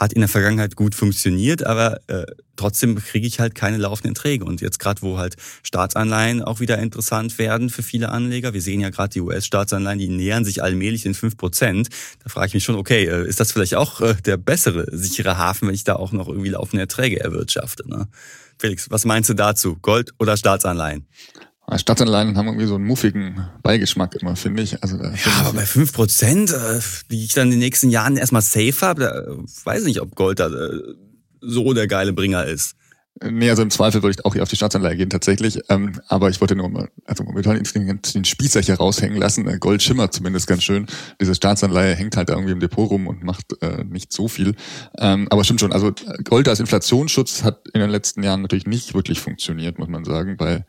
hat 0.00 0.14
in 0.14 0.20
der 0.20 0.28
Vergangenheit 0.28 0.76
gut 0.76 0.94
funktioniert, 0.94 1.64
aber 1.64 2.00
äh, 2.06 2.24
trotzdem 2.56 2.96
kriege 2.96 3.26
ich 3.26 3.38
halt 3.38 3.54
keine 3.54 3.76
laufenden 3.76 4.14
Träge. 4.14 4.46
Und 4.46 4.62
jetzt 4.62 4.78
gerade, 4.78 5.02
wo 5.02 5.18
halt 5.18 5.36
Staatsanleihen 5.62 6.42
auch 6.42 6.58
wieder 6.58 6.78
interessant 6.78 7.38
werden 7.38 7.68
für 7.68 7.82
viele 7.82 8.08
Anleger, 8.08 8.54
wir 8.54 8.62
sehen 8.62 8.80
ja 8.80 8.88
gerade 8.88 9.10
die 9.10 9.20
US-Staatsanleihen, 9.20 9.98
die 9.98 10.08
nähern 10.08 10.46
sich 10.46 10.62
allmählich 10.62 11.06
fünf 11.10 11.36
Prozent. 11.36 11.88
Da 12.22 12.30
frage 12.30 12.46
ich 12.48 12.54
mich 12.54 12.64
schon, 12.64 12.76
okay, 12.76 13.04
äh, 13.04 13.28
ist 13.28 13.40
das 13.40 13.52
vielleicht 13.52 13.74
auch 13.74 14.00
äh, 14.00 14.14
der 14.24 14.38
bessere, 14.38 14.86
sichere 14.90 15.36
Hafen, 15.36 15.68
wenn 15.68 15.74
ich 15.74 15.84
da 15.84 15.96
auch 15.96 16.12
noch 16.12 16.28
irgendwie 16.28 16.50
laufende 16.50 16.80
Erträge 16.80 17.20
erwirtschafte? 17.20 17.86
Ne? 17.86 18.08
Felix, 18.58 18.90
was 18.90 19.04
meinst 19.04 19.28
du 19.28 19.34
dazu? 19.34 19.76
Gold 19.76 20.12
oder 20.18 20.36
Staatsanleihen? 20.36 21.06
Stadtanleihen 21.78 22.36
haben 22.36 22.46
irgendwie 22.46 22.66
so 22.66 22.74
einen 22.74 22.84
muffigen 22.84 23.48
Beigeschmack 23.62 24.16
immer, 24.16 24.36
finde 24.36 24.62
ich. 24.62 24.82
Also, 24.82 24.96
ja, 24.96 25.12
aber 25.40 25.52
bei 25.54 25.66
fünf 25.66 25.92
Prozent, 25.92 26.52
äh, 26.52 26.80
die 27.10 27.24
ich 27.24 27.34
dann 27.34 27.48
in 27.48 27.52
den 27.52 27.60
nächsten 27.60 27.90
Jahren 27.90 28.16
erstmal 28.16 28.42
safe 28.42 28.80
habe, 28.82 29.00
da 29.02 29.12
weiß 29.64 29.82
ich 29.82 29.86
nicht, 29.86 30.00
ob 30.00 30.14
Gold 30.14 30.40
da 30.40 30.48
äh, 30.48 30.94
so 31.40 31.72
der 31.72 31.86
geile 31.86 32.12
Bringer 32.12 32.44
ist. 32.44 32.76
Nee, 33.22 33.50
also 33.50 33.62
im 33.62 33.70
Zweifel 33.70 34.02
würde 34.02 34.16
ich 34.18 34.24
auch 34.24 34.32
hier 34.32 34.42
auf 34.42 34.48
die 34.48 34.56
Staatsanleihe 34.56 34.96
gehen 34.96 35.10
tatsächlich. 35.10 35.58
Ähm, 35.68 36.00
aber 36.08 36.30
ich 36.30 36.40
wollte 36.40 36.56
nur 36.56 36.70
mal, 36.70 36.88
also 37.04 37.22
momentan 37.22 37.60
den 37.62 38.24
Spießer 38.24 38.62
hier 38.62 38.76
raushängen 38.76 39.18
lassen. 39.18 39.46
Äh, 39.46 39.58
Gold 39.58 39.82
schimmert 39.82 40.14
zumindest 40.14 40.46
ganz 40.46 40.62
schön. 40.62 40.86
Diese 41.20 41.34
Staatsanleihe 41.34 41.94
hängt 41.94 42.16
halt 42.16 42.30
da 42.30 42.34
irgendwie 42.34 42.52
im 42.52 42.60
Depot 42.60 42.88
rum 42.88 43.08
und 43.08 43.22
macht 43.22 43.60
äh, 43.60 43.84
nicht 43.84 44.10
so 44.12 44.26
viel. 44.26 44.54
Ähm, 44.96 45.26
aber 45.28 45.44
stimmt 45.44 45.60
schon, 45.60 45.72
also 45.72 45.92
Gold 46.24 46.48
als 46.48 46.60
Inflationsschutz 46.60 47.42
hat 47.42 47.68
in 47.74 47.80
den 47.80 47.90
letzten 47.90 48.22
Jahren 48.22 48.40
natürlich 48.40 48.66
nicht 48.66 48.94
wirklich 48.94 49.20
funktioniert, 49.20 49.78
muss 49.78 49.88
man 49.88 50.06
sagen, 50.06 50.38
bei 50.38 50.52
äh, 50.54 50.64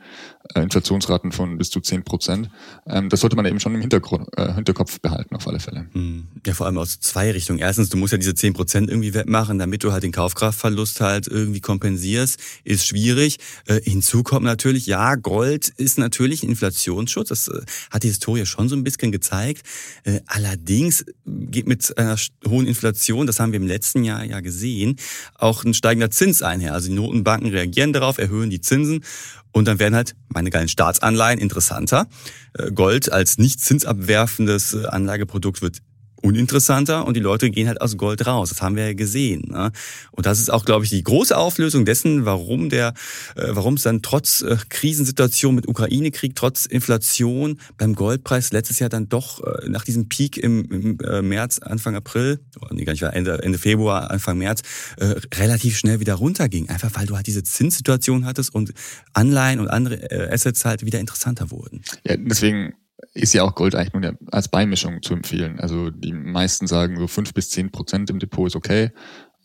Inflationsraten 0.56 1.32
von 1.32 1.58
bis 1.58 1.70
zu 1.70 1.80
zehn 1.80 2.04
Prozent. 2.04 2.50
Ähm, 2.88 3.10
das 3.10 3.22
sollte 3.22 3.36
man 3.36 3.46
eben 3.46 3.60
schon 3.60 3.74
im 3.76 3.82
Hintergrund, 3.82 4.28
äh, 4.38 4.54
Hinterkopf 4.54 5.00
behalten, 5.00 5.36
auf 5.36 5.48
alle 5.48 5.60
Fälle. 5.60 5.88
Hm. 5.94 6.28
Ja, 6.46 6.54
vor 6.54 6.66
allem 6.66 6.78
aus 6.78 7.00
zwei 7.00 7.32
Richtungen. 7.32 7.60
Erstens, 7.60 7.90
du 7.90 7.98
musst 7.98 8.12
ja 8.12 8.18
diese 8.18 8.36
zehn 8.36 8.54
Prozent 8.54 8.90
irgendwie 8.90 9.14
wettmachen, 9.14 9.60
damit 9.60 9.84
du 9.84 9.92
halt 9.92 10.04
den 10.04 10.12
Kaufkraftverlust 10.12 11.02
halt 11.02 11.28
irgendwie 11.28 11.62
kompensierst. 11.62 12.40
ist 12.64 12.86
schwierig. 12.86 13.38
Äh, 13.68 13.82
hinzu 13.82 14.24
kommt 14.24 14.46
natürlich, 14.46 14.86
ja, 14.86 15.16
Gold 15.16 15.70
ist 15.70 15.98
natürlich 15.98 16.44
Inflationsschutz. 16.44 17.30
Das 17.30 17.48
äh, 17.48 17.62
hat 17.90 18.04
die 18.04 18.08
Historie 18.08 18.46
schon 18.46 18.70
so 18.70 18.76
ein 18.76 18.84
bisschen 18.84 19.12
gezeigt. 19.12 19.64
Äh, 20.04 20.22
allerdings 20.28 21.06
geht 21.26 21.68
mit 21.68 21.98
einer 21.98 22.18
hohen 22.48 22.68
Inflation, 22.68 23.28
das 23.28 23.40
haben 23.40 23.52
wir 23.52 23.60
im 23.60 23.68
letzten 23.68 24.04
Jahr 24.04 24.24
ja 24.24 24.40
gesehen, 24.40 24.98
auch 25.36 25.64
ein 25.64 25.74
steigender 25.74 26.12
Zins 26.12 26.42
einher. 26.42 26.74
Also 26.74 26.90
die 26.90 26.96
Notenbanken 26.96 27.50
reagieren 27.50 27.94
darauf, 27.94 28.18
erhöhen 28.18 28.50
die 28.50 28.62
Zinsen 28.62 29.04
und 29.52 29.68
dann 29.68 29.80
werden 29.80 29.96
halt 29.96 30.16
meine 30.30 30.50
geilen 30.50 30.68
Staatsanleihen 30.68 31.40
interessanter. 31.40 32.08
Äh, 32.54 32.72
Gold 32.72 33.12
als 33.12 33.38
nicht 33.38 33.60
zinsabwerfendes 33.60 34.74
äh, 34.74 34.86
Anlageprodukt 34.86 35.62
wird 35.62 35.80
uninteressanter 36.22 37.06
und 37.06 37.16
die 37.16 37.22
Leute 37.22 37.50
gehen 37.50 37.68
halt 37.68 37.82
aus 37.82 37.98
Gold 37.98 38.26
raus. 38.26 38.50
Das 38.50 38.62
haben 38.62 38.76
wir 38.76 38.88
ja 38.88 38.94
gesehen. 38.94 39.50
Ne? 39.50 39.72
Und 40.12 40.26
das 40.26 40.40
ist 40.40 40.52
auch, 40.52 40.66
glaube 40.66 40.86
ich, 40.86 40.92
die 40.92 41.04
große 41.04 41.36
Auflösung 41.36 41.86
dessen, 41.86 42.26
warum 42.26 42.70
der, 42.70 42.94
äh, 43.36 43.48
warum 43.50 43.76
es 43.76 43.84
dann 43.84 44.02
trotz 44.02 44.42
äh, 44.42 44.58
Krisensituation 44.70 45.56
mit 45.56 45.68
Ukraine-Krieg, 45.68 46.36
trotz 46.36 46.66
Inflation 46.66 47.60
beim 47.78 47.96
Goldpreis 47.96 48.52
letztes 48.52 48.80
Jahr 48.80 48.90
dann 48.90 49.10
doch 49.10 49.44
äh, 49.44 49.70
nach 49.70 49.84
diesem 49.84 50.10
Peak 50.10 50.38
im, 50.38 50.66
im 50.66 51.00
äh, 51.00 51.22
März, 51.22 51.60
Anfang 51.60 51.96
April, 51.96 52.40
oder 52.60 52.74
nee, 52.74 52.86
gar 52.86 52.94
nicht, 52.94 53.04
Ende, 53.04 53.42
Ende 53.44 53.58
Februar, 53.58 54.12
Anfang 54.12 54.38
März, 54.38 54.62
äh, 54.98 55.16
relativ 55.36 55.78
schnell 55.78 56.00
wieder 56.00 56.16
runterging. 56.16 56.70
Einfach 56.70 56.92
weil 56.94 57.06
du 57.06 57.16
halt 57.16 57.28
diese 57.28 57.44
Zinssituation 57.44 58.26
hattest 58.26 58.54
und 58.54 58.74
Anleihen 59.14 59.60
und 59.60 59.68
andere 59.68 60.12
äh, 60.12 60.34
Assets 60.34 60.66
halt 60.66 60.86
wieder 60.86 61.00
interessanter 61.00 61.52
wurden. 61.52 61.82
Ja, 62.06 62.16
deswegen 62.18 62.74
ist 63.14 63.34
ja 63.34 63.44
auch 63.44 63.56
Gold 63.56 63.76
eigentlich 63.76 63.94
nur 63.94 64.18
als 64.32 64.48
Beimischung 64.48 65.02
zu 65.02 65.14
empfehlen. 65.14 65.60
Also 65.60 65.90
die 65.90 66.14
meisten 66.14 66.68
sagen 66.68 66.98
so 66.98 67.08
fünf 67.08 67.34
bis 67.34 67.50
zehn 67.50 67.72
Prozent 67.72 68.10
im 68.10 68.20
Depot 68.20 68.48
ist 68.48 68.56
okay. 68.56 68.92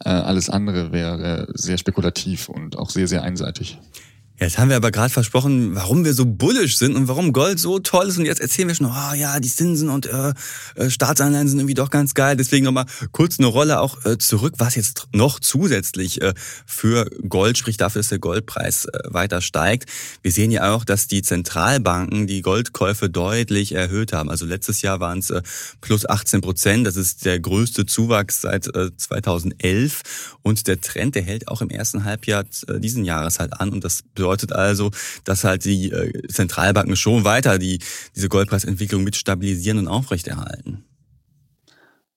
Äh, 0.05 0.11
alles 0.11 0.51
andere 0.51 0.93
wäre 0.93 1.49
sehr 1.55 1.79
spekulativ 1.79 2.49
und 2.49 2.77
auch 2.77 2.91
sehr, 2.91 3.09
sehr 3.09 3.23
einseitig. 3.23 3.79
Jetzt 4.39 4.59
haben 4.59 4.69
wir 4.69 4.77
aber 4.77 4.91
gerade 4.91 5.09
versprochen, 5.09 5.75
warum 5.75 6.05
wir 6.05 6.13
so 6.13 6.27
bullisch 6.27 6.77
sind 6.77 6.95
und 6.95 7.09
warum 7.09 7.33
Gold 7.33 7.59
so 7.59 7.79
toll 7.79 8.09
ist. 8.09 8.19
Und 8.19 8.27
jetzt 8.27 8.43
erzählen 8.43 8.69
wir 8.69 8.75
schon, 8.75 8.87
oh 8.87 9.15
ja, 9.15 9.41
die 9.41 9.49
Zinsen 9.49 9.89
und 9.89 10.05
äh, 10.05 10.35
äh, 10.75 10.91
Staatsanleihen 10.91 11.49
sind 11.49 11.59
irgendwie 11.59 11.75
doch 11.75 11.89
ganz 11.89 12.13
geil. 12.13 12.37
Deswegen 12.37 12.67
nochmal 12.67 12.85
kurz 13.13 13.39
eine 13.39 13.47
Rolle 13.47 13.81
auch 13.81 14.05
äh, 14.05 14.19
zurück, 14.19 14.55
was 14.59 14.75
jetzt 14.75 15.09
noch 15.15 15.41
zusätzlich 15.41 16.21
äh, 16.21 16.35
für 16.67 17.09
Gold 17.27 17.57
spricht 17.57 17.81
dafür, 17.81 18.01
dass 18.01 18.11
der 18.11 18.19
Goldpreis 18.19 18.85
äh, 18.85 18.99
weiter 19.07 19.41
steigt. 19.41 19.89
Wir 20.21 20.33
sehen 20.33 20.51
ja 20.51 20.75
auch, 20.75 20.85
dass 20.85 21.09
die 21.09 21.23
Zentralbanken 21.23 22.27
die 22.27 22.43
Goldkäufe 22.43 23.09
deutlich 23.09 23.73
erhöht 23.73 24.13
haben. 24.13 24.29
Also 24.29 24.45
letztes 24.45 24.83
Jahr 24.83 25.01
waren 25.01 25.21
es 25.21 25.31
äh, 25.31 25.41
plus 25.81 26.07
18 26.07 26.43
Prozent. 26.43 26.87
Das 26.87 26.97
ist 26.97 27.25
der 27.25 27.41
größte 27.41 27.87
Zuwachs 27.87 28.43
seit 28.43 28.67
äh, 28.75 28.95
2011. 28.95 30.03
Und 30.43 30.67
der 30.67 30.79
Trend, 30.79 31.15
der 31.15 31.23
hält 31.23 31.49
auch 31.49 31.63
im 31.63 31.71
ersten 31.71 32.05
Halbjahr 32.05 32.45
äh, 32.69 32.81
diesen 32.81 33.07
Jahres 33.07 33.39
halt 33.39 33.59
an. 33.59 33.71
Und 33.71 33.83
das 33.83 34.03
bedeutet 34.27 34.53
also, 34.53 34.91
dass 35.25 35.45
halt 35.45 35.65
die 35.65 35.91
äh, 35.91 36.27
Zentralbanken 36.29 36.97
schon 36.97 37.25
weiter 37.25 37.59
die, 37.59 37.79
diese 38.17 38.29
Goldpreisentwicklung 38.29 39.05
mit 39.05 39.15
stabilisieren 39.15 39.79
und 39.79 39.89
aufrechterhalten. 39.89 40.85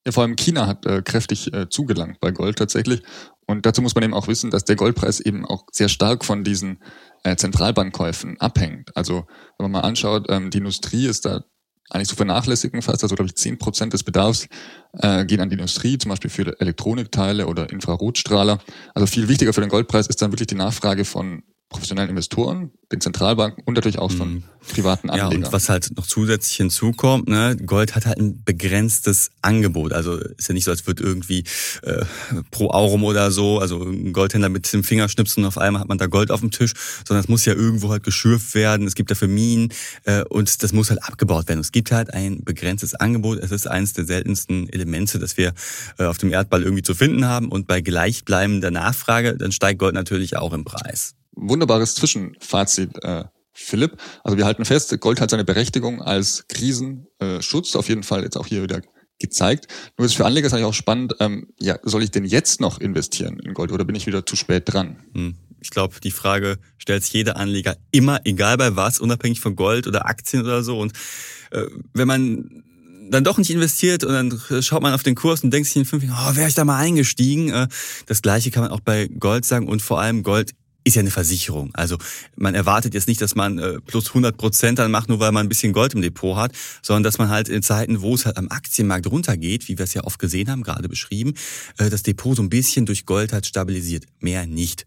Ja, 0.06 0.12
vor 0.12 0.24
allem 0.24 0.36
China 0.36 0.66
hat 0.66 0.86
äh, 0.86 1.04
kräftig 1.04 1.54
äh, 1.54 1.70
zugelangt 1.70 2.20
bei 2.20 2.32
Gold 2.32 2.58
tatsächlich. 2.58 3.04
Und 3.46 3.66
dazu 3.66 3.82
muss 3.82 3.94
man 3.96 4.04
eben 4.04 4.14
auch 4.14 4.28
wissen, 4.28 4.50
dass 4.50 4.66
der 4.66 4.76
Goldpreis 4.76 5.20
eben 5.20 5.46
auch 5.46 5.66
sehr 5.72 5.90
stark 5.90 6.26
von 6.26 6.44
diesen 6.44 6.80
äh, 7.24 7.36
Zentralbankkäufen 7.36 8.40
abhängt. 8.40 8.96
Also 8.96 9.28
wenn 9.58 9.70
man 9.70 9.72
mal 9.72 9.88
anschaut, 9.88 10.26
ähm, 10.30 10.50
die 10.50 10.60
Industrie 10.60 11.06
ist 11.06 11.26
da 11.26 11.44
eigentlich 11.90 12.08
zu 12.08 12.16
vernachlässigen 12.16 12.82
fast. 12.82 13.04
Also 13.04 13.16
glaube 13.16 13.28
ich, 13.28 13.36
zehn 13.36 13.58
Prozent 13.58 13.94
des 13.94 14.04
Bedarfs 14.04 14.48
äh, 14.94 15.26
gehen 15.26 15.42
an 15.42 15.50
die 15.50 15.56
Industrie, 15.56 15.98
zum 15.98 16.10
Beispiel 16.10 16.30
für 16.30 16.60
Elektronikteile 16.60 17.48
oder 17.48 17.70
Infrarotstrahler. 17.70 18.60
Also 18.94 19.08
viel 19.08 19.28
wichtiger 19.28 19.54
für 19.54 19.62
den 19.62 19.70
Goldpreis 19.70 20.08
ist 20.08 20.22
dann 20.22 20.32
wirklich 20.32 20.48
die 20.48 20.56
Nachfrage 20.56 21.06
von 21.06 21.44
professionellen 21.70 22.10
Investoren, 22.10 22.72
den 22.92 23.00
Zentralbanken 23.00 23.64
und 23.64 23.76
natürlich 23.76 24.00
auch 24.00 24.12
von 24.12 24.34
mhm. 24.34 24.44
privaten 24.74 25.12
Anlegern. 25.12 25.44
Ja, 25.44 25.48
und 25.48 25.54
was 25.54 25.70
halt 25.70 25.96
noch 25.96 26.08
zusätzlich 26.08 26.58
hinzukommt, 26.58 27.30
ne, 27.30 27.56
Gold 27.64 27.96
hat 27.96 28.08
halt 28.08 28.18
ein 28.18 28.44
begrenztes 28.44 29.30
Angebot. 29.44 29.94
Also 29.94 30.18
ist 30.18 30.48
ja 30.48 30.56
nicht 30.56 30.64
so, 30.64 30.72
als 30.72 30.88
würde 30.88 31.04
irgendwie 31.04 31.44
äh, 31.84 32.04
pro 32.50 32.72
Aurum 32.72 33.04
oder 33.04 33.30
so, 33.30 33.60
also 33.60 33.84
ein 33.84 34.14
Goldhändler 34.14 34.50
mit 34.50 34.72
dem 34.74 34.84
Fingerschnipsen 34.84 35.44
und 35.44 35.48
auf 35.48 35.60
einmal 35.60 35.82
hat 35.82 35.88
man 35.88 36.00
da 36.00 36.08
Gold 36.08 36.32
auf 36.32 36.40
dem 36.40 36.50
Tisch, 36.50 36.74
sondern 37.08 37.24
es 37.24 37.30
muss 37.30 37.46
ja 37.46 37.54
irgendwo 37.54 37.92
halt 37.92 38.02
geschürft 38.02 38.56
werden, 38.56 38.88
es 38.88 38.96
gibt 38.96 39.12
dafür 39.12 39.28
Minen 39.28 39.72
äh, 40.06 40.24
und 40.24 40.64
das 40.64 40.74
muss 40.74 40.90
halt 40.90 41.04
abgebaut 41.04 41.48
werden. 41.50 41.60
Es 41.60 41.72
gibt 41.72 41.92
halt 41.92 42.12
ein 42.16 42.44
begrenztes 42.44 42.96
Angebot. 42.96 43.38
Es 43.38 43.52
ist 43.52 43.68
eines 43.68 43.94
der 43.94 44.06
seltensten 44.06 44.68
Elemente, 44.70 45.20
das 45.20 45.38
wir 45.38 45.54
äh, 46.00 46.06
auf 46.06 46.18
dem 46.18 46.32
Erdball 46.32 46.64
irgendwie 46.64 46.84
zu 46.84 46.96
finden 46.96 47.26
haben 47.26 47.50
und 47.50 47.68
bei 47.68 47.82
gleichbleibender 47.82 48.72
Nachfrage, 48.72 49.38
dann 49.38 49.52
steigt 49.52 49.78
Gold 49.78 49.94
natürlich 49.94 50.36
auch 50.36 50.54
im 50.54 50.66
Preis 50.66 51.14
wunderbares 51.40 51.96
Zwischenfazit, 51.96 53.04
äh, 53.04 53.26
Philipp. 53.54 53.98
Also 54.24 54.38
wir 54.38 54.46
halten 54.46 54.66
fest, 54.66 54.98
Gold 55.00 55.20
hat 55.20 55.30
seine 55.30 55.44
Berechtigung 55.44 56.02
als 56.02 56.46
Krisenschutz, 56.48 57.76
auf 57.76 57.90
jeden 57.90 58.04
Fall 58.04 58.24
jetzt 58.24 58.38
auch 58.38 58.48
hier 58.48 58.64
wieder 58.64 58.82
gezeigt. 59.20 59.68
Nur 59.98 60.06
ist 60.06 60.16
für 60.16 60.26
Anleger 60.26 60.48
ist 60.48 60.54
eigentlich 60.54 60.66
auch 60.66 60.74
spannend, 60.74 61.16
ähm, 61.20 61.48
ja, 61.60 61.78
soll 61.84 62.04
ich 62.04 62.12
denn 62.12 62.24
jetzt 62.24 62.62
noch 62.62 62.80
investieren 62.80 63.40
in 63.40 63.54
Gold 63.54 63.72
oder 63.72 63.84
bin 63.84 63.96
ich 63.96 64.08
wieder 64.08 64.26
zu 64.26 64.36
spät 64.36 64.64
dran? 64.66 64.98
Hm. 65.14 65.36
Ich 65.62 65.72
glaube, 65.72 65.96
die 66.02 66.12
Frage 66.12 66.58
stellt 66.78 67.04
sich 67.04 67.12
jeder 67.12 67.36
Anleger 67.36 67.76
immer, 67.92 68.22
egal 68.24 68.56
bei 68.56 68.78
was, 68.78 69.02
unabhängig 69.02 69.42
von 69.42 69.58
Gold 69.58 69.88
oder 69.88 70.06
Aktien 70.06 70.44
oder 70.44 70.64
so. 70.64 70.80
Und 70.80 70.94
äh, 71.52 71.66
wenn 71.94 72.08
man 72.08 72.64
dann 73.10 73.24
doch 73.24 73.38
nicht 73.38 73.50
investiert 73.50 74.04
und 74.04 74.14
dann 74.14 74.62
schaut 74.62 74.82
man 74.82 74.94
auf 74.94 75.04
den 75.04 75.16
Kurs 75.16 75.44
und 75.44 75.52
denkt 75.52 75.68
sich 75.68 75.76
in 75.76 75.86
fünf 75.86 76.04
Jahren, 76.04 76.34
oh, 76.34 76.36
wäre 76.38 76.48
ich 76.48 76.54
da 76.54 76.64
mal 76.64 76.78
eingestiegen. 76.78 77.50
Äh, 77.50 77.68
das 78.06 78.22
gleiche 78.22 78.52
kann 78.52 78.64
man 78.64 78.72
auch 78.72 78.80
bei 78.80 79.08
Gold 79.08 79.46
sagen 79.46 79.68
und 79.68 79.82
vor 79.82 80.00
allem 80.00 80.24
Gold 80.24 80.52
ist 80.90 80.96
ja 80.96 81.00
eine 81.02 81.12
Versicherung. 81.12 81.72
Also 81.74 81.98
man 82.36 82.56
erwartet 82.56 82.94
jetzt 82.94 83.08
nicht, 83.08 83.22
dass 83.22 83.36
man 83.36 83.58
äh, 83.60 83.80
plus 83.80 84.10
100 84.10 84.38
Prozent 84.38 84.80
dann 84.80 84.92
macht, 84.92 85.10
nur 85.10 85.20
weil 85.20 85.32
man 85.32 85.46
ein 85.46 85.50
bisschen 85.50 85.74
Gold 85.74 85.94
im 85.94 86.02
Depot 86.02 86.36
hat, 86.36 86.52
sondern 86.82 87.04
dass 87.04 87.18
man 87.18 87.30
halt 87.30 87.48
in 87.48 87.64
Zeiten, 87.64 88.02
wo 88.02 88.16
es 88.16 88.26
halt 88.26 88.38
am 88.38 88.50
Aktienmarkt 88.50 89.08
runtergeht, 89.08 89.68
wie 89.68 89.78
wir 89.78 89.84
es 89.84 89.94
ja 89.94 90.04
oft 90.04 90.20
gesehen 90.20 90.50
haben, 90.50 90.64
gerade 90.64 90.90
beschrieben, 90.90 91.34
äh, 91.78 91.90
das 91.90 92.04
Depot 92.04 92.36
so 92.36 92.44
ein 92.44 92.50
bisschen 92.50 92.86
durch 92.86 93.06
Gold 93.06 93.34
halt 93.34 93.46
stabilisiert. 93.46 94.06
Mehr 94.20 94.46
nicht. 94.46 94.86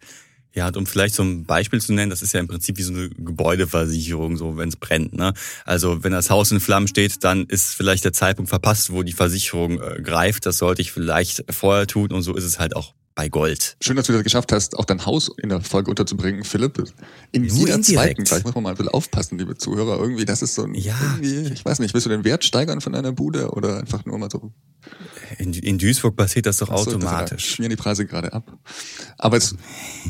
Ja, 0.54 0.68
und 0.68 0.76
um 0.76 0.86
vielleicht 0.86 1.14
so 1.14 1.22
ein 1.22 1.44
Beispiel 1.46 1.80
zu 1.80 1.94
nennen, 1.94 2.10
das 2.10 2.20
ist 2.20 2.34
ja 2.34 2.40
im 2.40 2.46
Prinzip 2.48 2.76
wie 2.76 2.82
so 2.82 2.92
eine 2.92 3.08
Gebäudeversicherung, 3.08 4.36
so 4.36 4.58
wenn 4.58 4.68
es 4.68 4.76
brennt. 4.76 5.14
Ne? 5.14 5.32
Also 5.64 6.04
wenn 6.04 6.12
das 6.12 6.28
Haus 6.28 6.52
in 6.52 6.60
Flammen 6.60 6.88
steht, 6.88 7.24
dann 7.24 7.46
ist 7.46 7.74
vielleicht 7.74 8.04
der 8.04 8.12
Zeitpunkt 8.12 8.50
verpasst, 8.50 8.92
wo 8.92 9.02
die 9.02 9.12
Versicherung 9.14 9.80
äh, 9.80 10.02
greift. 10.02 10.44
Das 10.44 10.58
sollte 10.58 10.82
ich 10.82 10.92
vielleicht 10.92 11.44
vorher 11.50 11.86
tun 11.86 12.12
und 12.12 12.22
so 12.22 12.34
ist 12.36 12.44
es 12.44 12.58
halt 12.58 12.76
auch 12.76 12.92
bei 13.14 13.28
Gold. 13.28 13.76
Schön, 13.80 13.96
dass 13.96 14.06
du 14.06 14.12
das 14.12 14.22
geschafft 14.22 14.52
hast, 14.52 14.78
auch 14.78 14.84
dein 14.84 15.04
Haus 15.04 15.30
in 15.42 15.48
der 15.48 15.60
Folge 15.60 15.90
unterzubringen, 15.90 16.44
Philipp. 16.44 16.82
In 17.30 17.46
Nur 17.46 17.56
jeder 17.56 17.82
zweiten, 17.82 18.24
gleich 18.24 18.44
muss 18.44 18.54
man 18.54 18.64
mal 18.64 18.70
ein 18.70 18.76
bisschen 18.76 18.92
aufpassen, 18.92 19.38
liebe 19.38 19.56
Zuhörer. 19.56 19.98
Irgendwie, 19.98 20.24
das 20.24 20.42
ist 20.42 20.54
so 20.54 20.64
ein, 20.64 20.74
ja. 20.74 20.94
irgendwie, 21.20 21.52
ich 21.52 21.64
weiß 21.64 21.78
nicht, 21.80 21.94
willst 21.94 22.06
du 22.06 22.10
den 22.10 22.24
Wert 22.24 22.44
steigern 22.44 22.80
von 22.80 22.92
deiner 22.92 23.12
Bude 23.12 23.50
oder 23.50 23.78
einfach 23.78 24.04
nur 24.04 24.18
mal 24.18 24.30
so? 24.30 24.52
In, 25.38 25.52
in 25.52 25.78
Duisburg 25.78 26.16
passiert 26.16 26.46
das 26.46 26.58
doch 26.58 26.68
so, 26.68 26.74
automatisch. 26.74 27.44
Das 27.44 27.54
schmieren 27.54 27.70
die 27.70 27.76
Preise 27.76 28.06
gerade 28.06 28.32
ab. 28.32 28.58
Aber 29.18 29.36
jetzt 29.36 29.54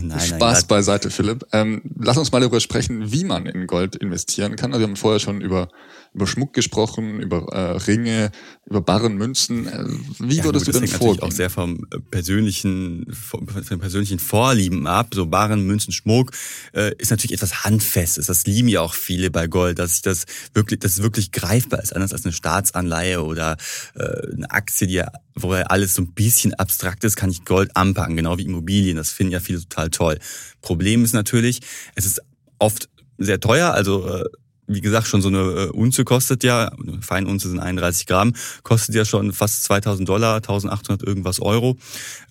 nein, 0.01 0.21
Spaß 0.21 0.61
nein, 0.61 0.69
beiseite, 0.69 1.11
Philipp. 1.11 1.47
Ähm, 1.53 1.83
lass 1.99 2.17
uns 2.17 2.33
mal 2.33 2.41
darüber 2.41 2.61
sprechen, 2.61 3.13
wie 3.13 3.25
man 3.25 3.47
in 3.47 3.67
Gold 3.67 3.97
investieren 3.97 4.57
kann. 4.57 4.73
Also 4.73 4.81
wir 4.81 4.89
haben 4.89 4.97
vorher 4.97 5.21
schon 5.21 5.41
über 5.41 5.69
über 6.15 6.27
Schmuck 6.27 6.53
gesprochen, 6.53 7.21
über 7.21 7.47
äh, 7.53 7.77
Ringe, 7.79 8.31
über 8.67 8.81
Barren, 8.83 9.17
Münzen. 9.17 9.67
Äh, 9.67 9.85
wie 10.19 10.37
ja, 10.37 10.45
würdest 10.45 10.67
gut, 10.67 10.75
du 10.75 10.81
denn 10.81 10.89
vorgehen? 10.89 11.09
natürlich 11.09 11.23
auch 11.23 11.33
sehr 11.33 11.51
vom 11.51 11.87
äh, 11.91 11.99
persönlichen, 12.11 13.07
vom, 13.13 13.49
vom 13.49 13.79
persönlichen 13.79 14.19
Vorlieben 14.19 14.87
ab. 14.87 15.15
So 15.15 15.27
Barren, 15.27 15.67
Münzen, 15.67 15.93
Schmuck 15.93 16.33
äh, 16.75 16.95
ist 16.99 17.11
natürlich 17.11 17.33
etwas 17.33 17.65
Handfestes. 17.65 18.27
Das 18.27 18.47
lieben 18.47 18.69
ja 18.69 18.83
auch 18.83 18.95
viele 18.95 19.31
bei 19.31 19.47
Gold, 19.47 19.79
dass 19.79 19.93
sich 19.93 20.03
das 20.03 20.27
wirklich, 20.53 20.81
das 20.81 21.03
wirklich 21.03 21.33
greifbar 21.33 21.83
ist, 21.83 21.95
anders 21.95 22.13
als 22.13 22.25
eine 22.25 22.33
Staatsanleihe 22.33 23.23
oder 23.23 23.57
äh, 23.95 24.33
eine 24.35 24.51
Aktie, 24.51 24.87
die 24.87 24.95
ja 24.95 25.11
wo 25.35 25.53
alles 25.53 25.95
so 25.95 26.03
ein 26.03 26.13
bisschen 26.13 26.53
abstrakt 26.55 27.05
ist, 27.05 27.17
kann 27.17 27.31
ich 27.31 27.47
Gold 27.47 27.75
anpacken, 27.75 28.17
genau 28.17 28.37
wie 28.37 28.45
Immobilien. 28.45 28.99
Das 28.99 29.11
finden 29.11 29.33
ja 29.33 29.41
viele 29.41 29.61
total 29.61 29.89
toll. 29.89 30.19
Problem 30.61 31.05
ist 31.05 31.15
natürlich, 31.15 31.61
es 31.95 32.05
ist 32.05 32.21
oft 32.59 32.91
sehr 33.19 33.41
teuer, 33.41 33.73
also 33.73 34.07
äh, 34.07 34.25
wie 34.67 34.81
gesagt, 34.81 35.07
schon 35.07 35.23
so 35.23 35.29
eine 35.29 35.39
äh, 35.39 35.67
Unze 35.71 36.05
kostet 36.05 36.45
ja, 36.45 36.69
eine 36.69 37.03
Feinunze 37.03 37.49
sind 37.49 37.59
31 37.59 38.07
Gramm, 38.07 38.35
kostet 38.63 38.95
ja 38.95 39.05
schon 39.05 39.33
fast 39.33 39.65
2000 39.65 40.09
Dollar, 40.09 40.37
1800 40.37 41.03
irgendwas 41.07 41.41
Euro. 41.41 41.77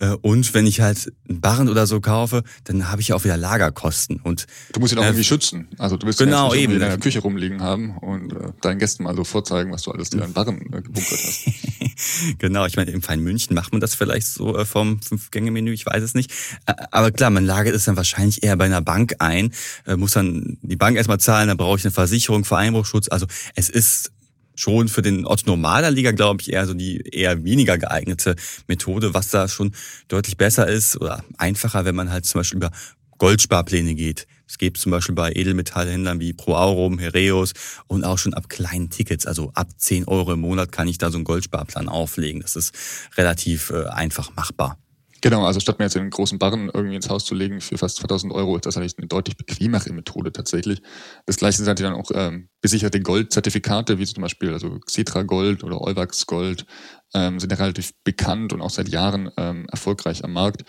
Äh, 0.00 0.14
und 0.22 0.54
wenn 0.54 0.66
ich 0.66 0.80
halt 0.80 1.12
einen 1.28 1.40
Barren 1.40 1.68
oder 1.68 1.86
so 1.86 2.00
kaufe, 2.00 2.42
dann 2.64 2.90
habe 2.90 3.02
ich 3.02 3.08
ja 3.08 3.16
auch 3.16 3.24
wieder 3.24 3.36
Lagerkosten. 3.36 4.20
Und 4.22 4.46
du 4.72 4.80
musst 4.80 4.92
ihn 4.92 4.98
auch 4.98 5.02
äh, 5.02 5.08
irgendwie 5.08 5.24
schützen. 5.24 5.68
Also 5.78 5.96
du 5.96 6.06
willst 6.06 6.18
genau, 6.18 6.52
nicht 6.52 6.62
eben. 6.62 6.74
in 6.74 6.80
deiner 6.80 6.98
Küche 6.98 7.20
rumliegen 7.20 7.60
haben 7.60 7.98
und 7.98 8.32
äh, 8.32 8.52
deinen 8.62 8.78
Gästen 8.78 9.04
mal 9.04 9.14
so 9.14 9.24
vorzeigen, 9.24 9.70
was 9.70 9.82
du 9.82 9.90
alles 9.90 10.10
dir 10.10 10.24
an 10.24 10.32
Barren 10.32 10.60
äh, 10.72 10.80
gebunkert 10.82 11.12
hast. 11.12 11.44
genau, 12.38 12.64
ich 12.66 12.76
meine, 12.76 12.90
im 12.90 13.02
Fein 13.02 13.20
München 13.20 13.54
macht 13.54 13.72
man 13.72 13.80
das 13.80 13.94
vielleicht 13.94 14.26
so 14.26 14.56
äh, 14.56 14.64
vom 14.64 15.02
Fünf-Gänge-Menü, 15.02 15.72
ich 15.72 15.84
weiß 15.84 16.02
es 16.02 16.14
nicht. 16.14 16.30
Äh, 16.66 16.72
aber 16.90 17.10
klar, 17.10 17.28
man 17.28 17.44
lagert 17.44 17.74
es 17.74 17.84
dann 17.84 17.96
wahrscheinlich 17.96 18.42
eher 18.42 18.56
bei 18.56 18.64
einer 18.64 18.80
Bank 18.80 19.16
ein, 19.18 19.52
äh, 19.86 19.96
muss 19.96 20.12
dann 20.12 20.56
die 20.62 20.76
Bank 20.76 20.96
erstmal 20.96 21.20
zahlen, 21.20 21.48
dann 21.48 21.58
brauche 21.58 21.76
ich 21.76 21.84
eine 21.84 21.92
Versicherung 21.92 22.21
Versicherung 22.22 22.44
für 22.44 22.56
Einbruchschutz. 22.56 23.08
Also 23.08 23.26
es 23.54 23.68
ist 23.68 24.12
schon 24.54 24.88
für 24.88 25.02
den 25.02 25.26
Otto 25.26 25.44
normaler 25.46 25.90
Liga, 25.90 26.12
glaube 26.12 26.42
ich, 26.42 26.52
eher 26.52 26.66
so 26.66 26.74
die 26.74 27.00
eher 27.00 27.42
weniger 27.44 27.78
geeignete 27.78 28.36
Methode, 28.68 29.14
was 29.14 29.30
da 29.30 29.48
schon 29.48 29.72
deutlich 30.08 30.36
besser 30.36 30.68
ist 30.68 31.00
oder 31.00 31.24
einfacher, 31.38 31.84
wenn 31.84 31.94
man 31.94 32.10
halt 32.10 32.26
zum 32.26 32.40
Beispiel 32.40 32.58
über 32.58 32.70
Goldsparpläne 33.18 33.94
geht. 33.94 34.26
Es 34.46 34.58
gibt 34.58 34.78
zum 34.78 34.92
Beispiel 34.92 35.14
bei 35.14 35.32
Edelmetallhändlern 35.32 36.20
wie 36.20 36.32
ProAurum, 36.32 36.98
Hereus 36.98 37.52
und 37.86 38.04
auch 38.04 38.18
schon 38.18 38.34
ab 38.34 38.48
kleinen 38.48 38.90
Tickets, 38.90 39.26
also 39.26 39.50
ab 39.54 39.68
10 39.76 40.06
Euro 40.06 40.34
im 40.34 40.40
Monat 40.40 40.70
kann 40.70 40.88
ich 40.88 40.98
da 40.98 41.10
so 41.10 41.16
einen 41.16 41.24
Goldsparplan 41.24 41.88
auflegen. 41.88 42.42
Das 42.42 42.56
ist 42.56 42.74
relativ 43.16 43.70
äh, 43.70 43.86
einfach 43.86 44.34
machbar. 44.36 44.78
Genau, 45.22 45.44
also 45.46 45.60
statt 45.60 45.78
mir 45.78 45.84
jetzt 45.84 45.96
einen 45.96 46.10
großen 46.10 46.40
Barren 46.40 46.68
irgendwie 46.74 46.96
ins 46.96 47.08
Haus 47.08 47.24
zu 47.24 47.36
legen 47.36 47.60
für 47.60 47.78
fast 47.78 47.96
2000 47.98 48.32
Euro, 48.32 48.56
ist 48.56 48.66
das 48.66 48.76
eigentlich 48.76 48.98
eine 48.98 49.06
deutlich 49.06 49.36
bequemere 49.36 49.92
Methode 49.92 50.32
tatsächlich. 50.32 50.82
Das 51.26 51.36
gleiche 51.36 51.58
sind 51.58 51.68
halt 51.68 51.78
dann 51.78 51.94
auch 51.94 52.10
ähm, 52.12 52.48
besicherte 52.60 53.00
Goldzertifikate, 53.00 54.00
wie 54.00 54.04
zum 54.04 54.22
Beispiel 54.22 54.52
also 54.52 54.80
Xetra 54.80 55.22
Gold 55.22 55.62
oder 55.62 55.80
Euwax 55.80 56.26
Gold, 56.26 56.66
ähm, 57.14 57.38
sind 57.38 57.52
ja 57.52 57.58
relativ 57.58 57.92
bekannt 58.02 58.52
und 58.52 58.62
auch 58.62 58.70
seit 58.70 58.88
Jahren 58.88 59.30
ähm, 59.36 59.66
erfolgreich 59.70 60.24
am 60.24 60.32
Markt. 60.32 60.64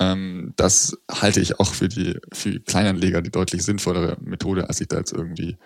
Ähm, 0.00 0.52
das 0.56 0.98
halte 1.08 1.40
ich 1.40 1.60
auch 1.60 1.72
für 1.72 1.88
die 1.88 2.18
für 2.32 2.58
Kleinanleger 2.58 3.22
die 3.22 3.30
deutlich 3.30 3.62
sinnvollere 3.62 4.16
Methode, 4.20 4.68
als 4.68 4.78
sich 4.78 4.88
da 4.88 4.98
jetzt 4.98 5.12
irgendwie 5.12 5.56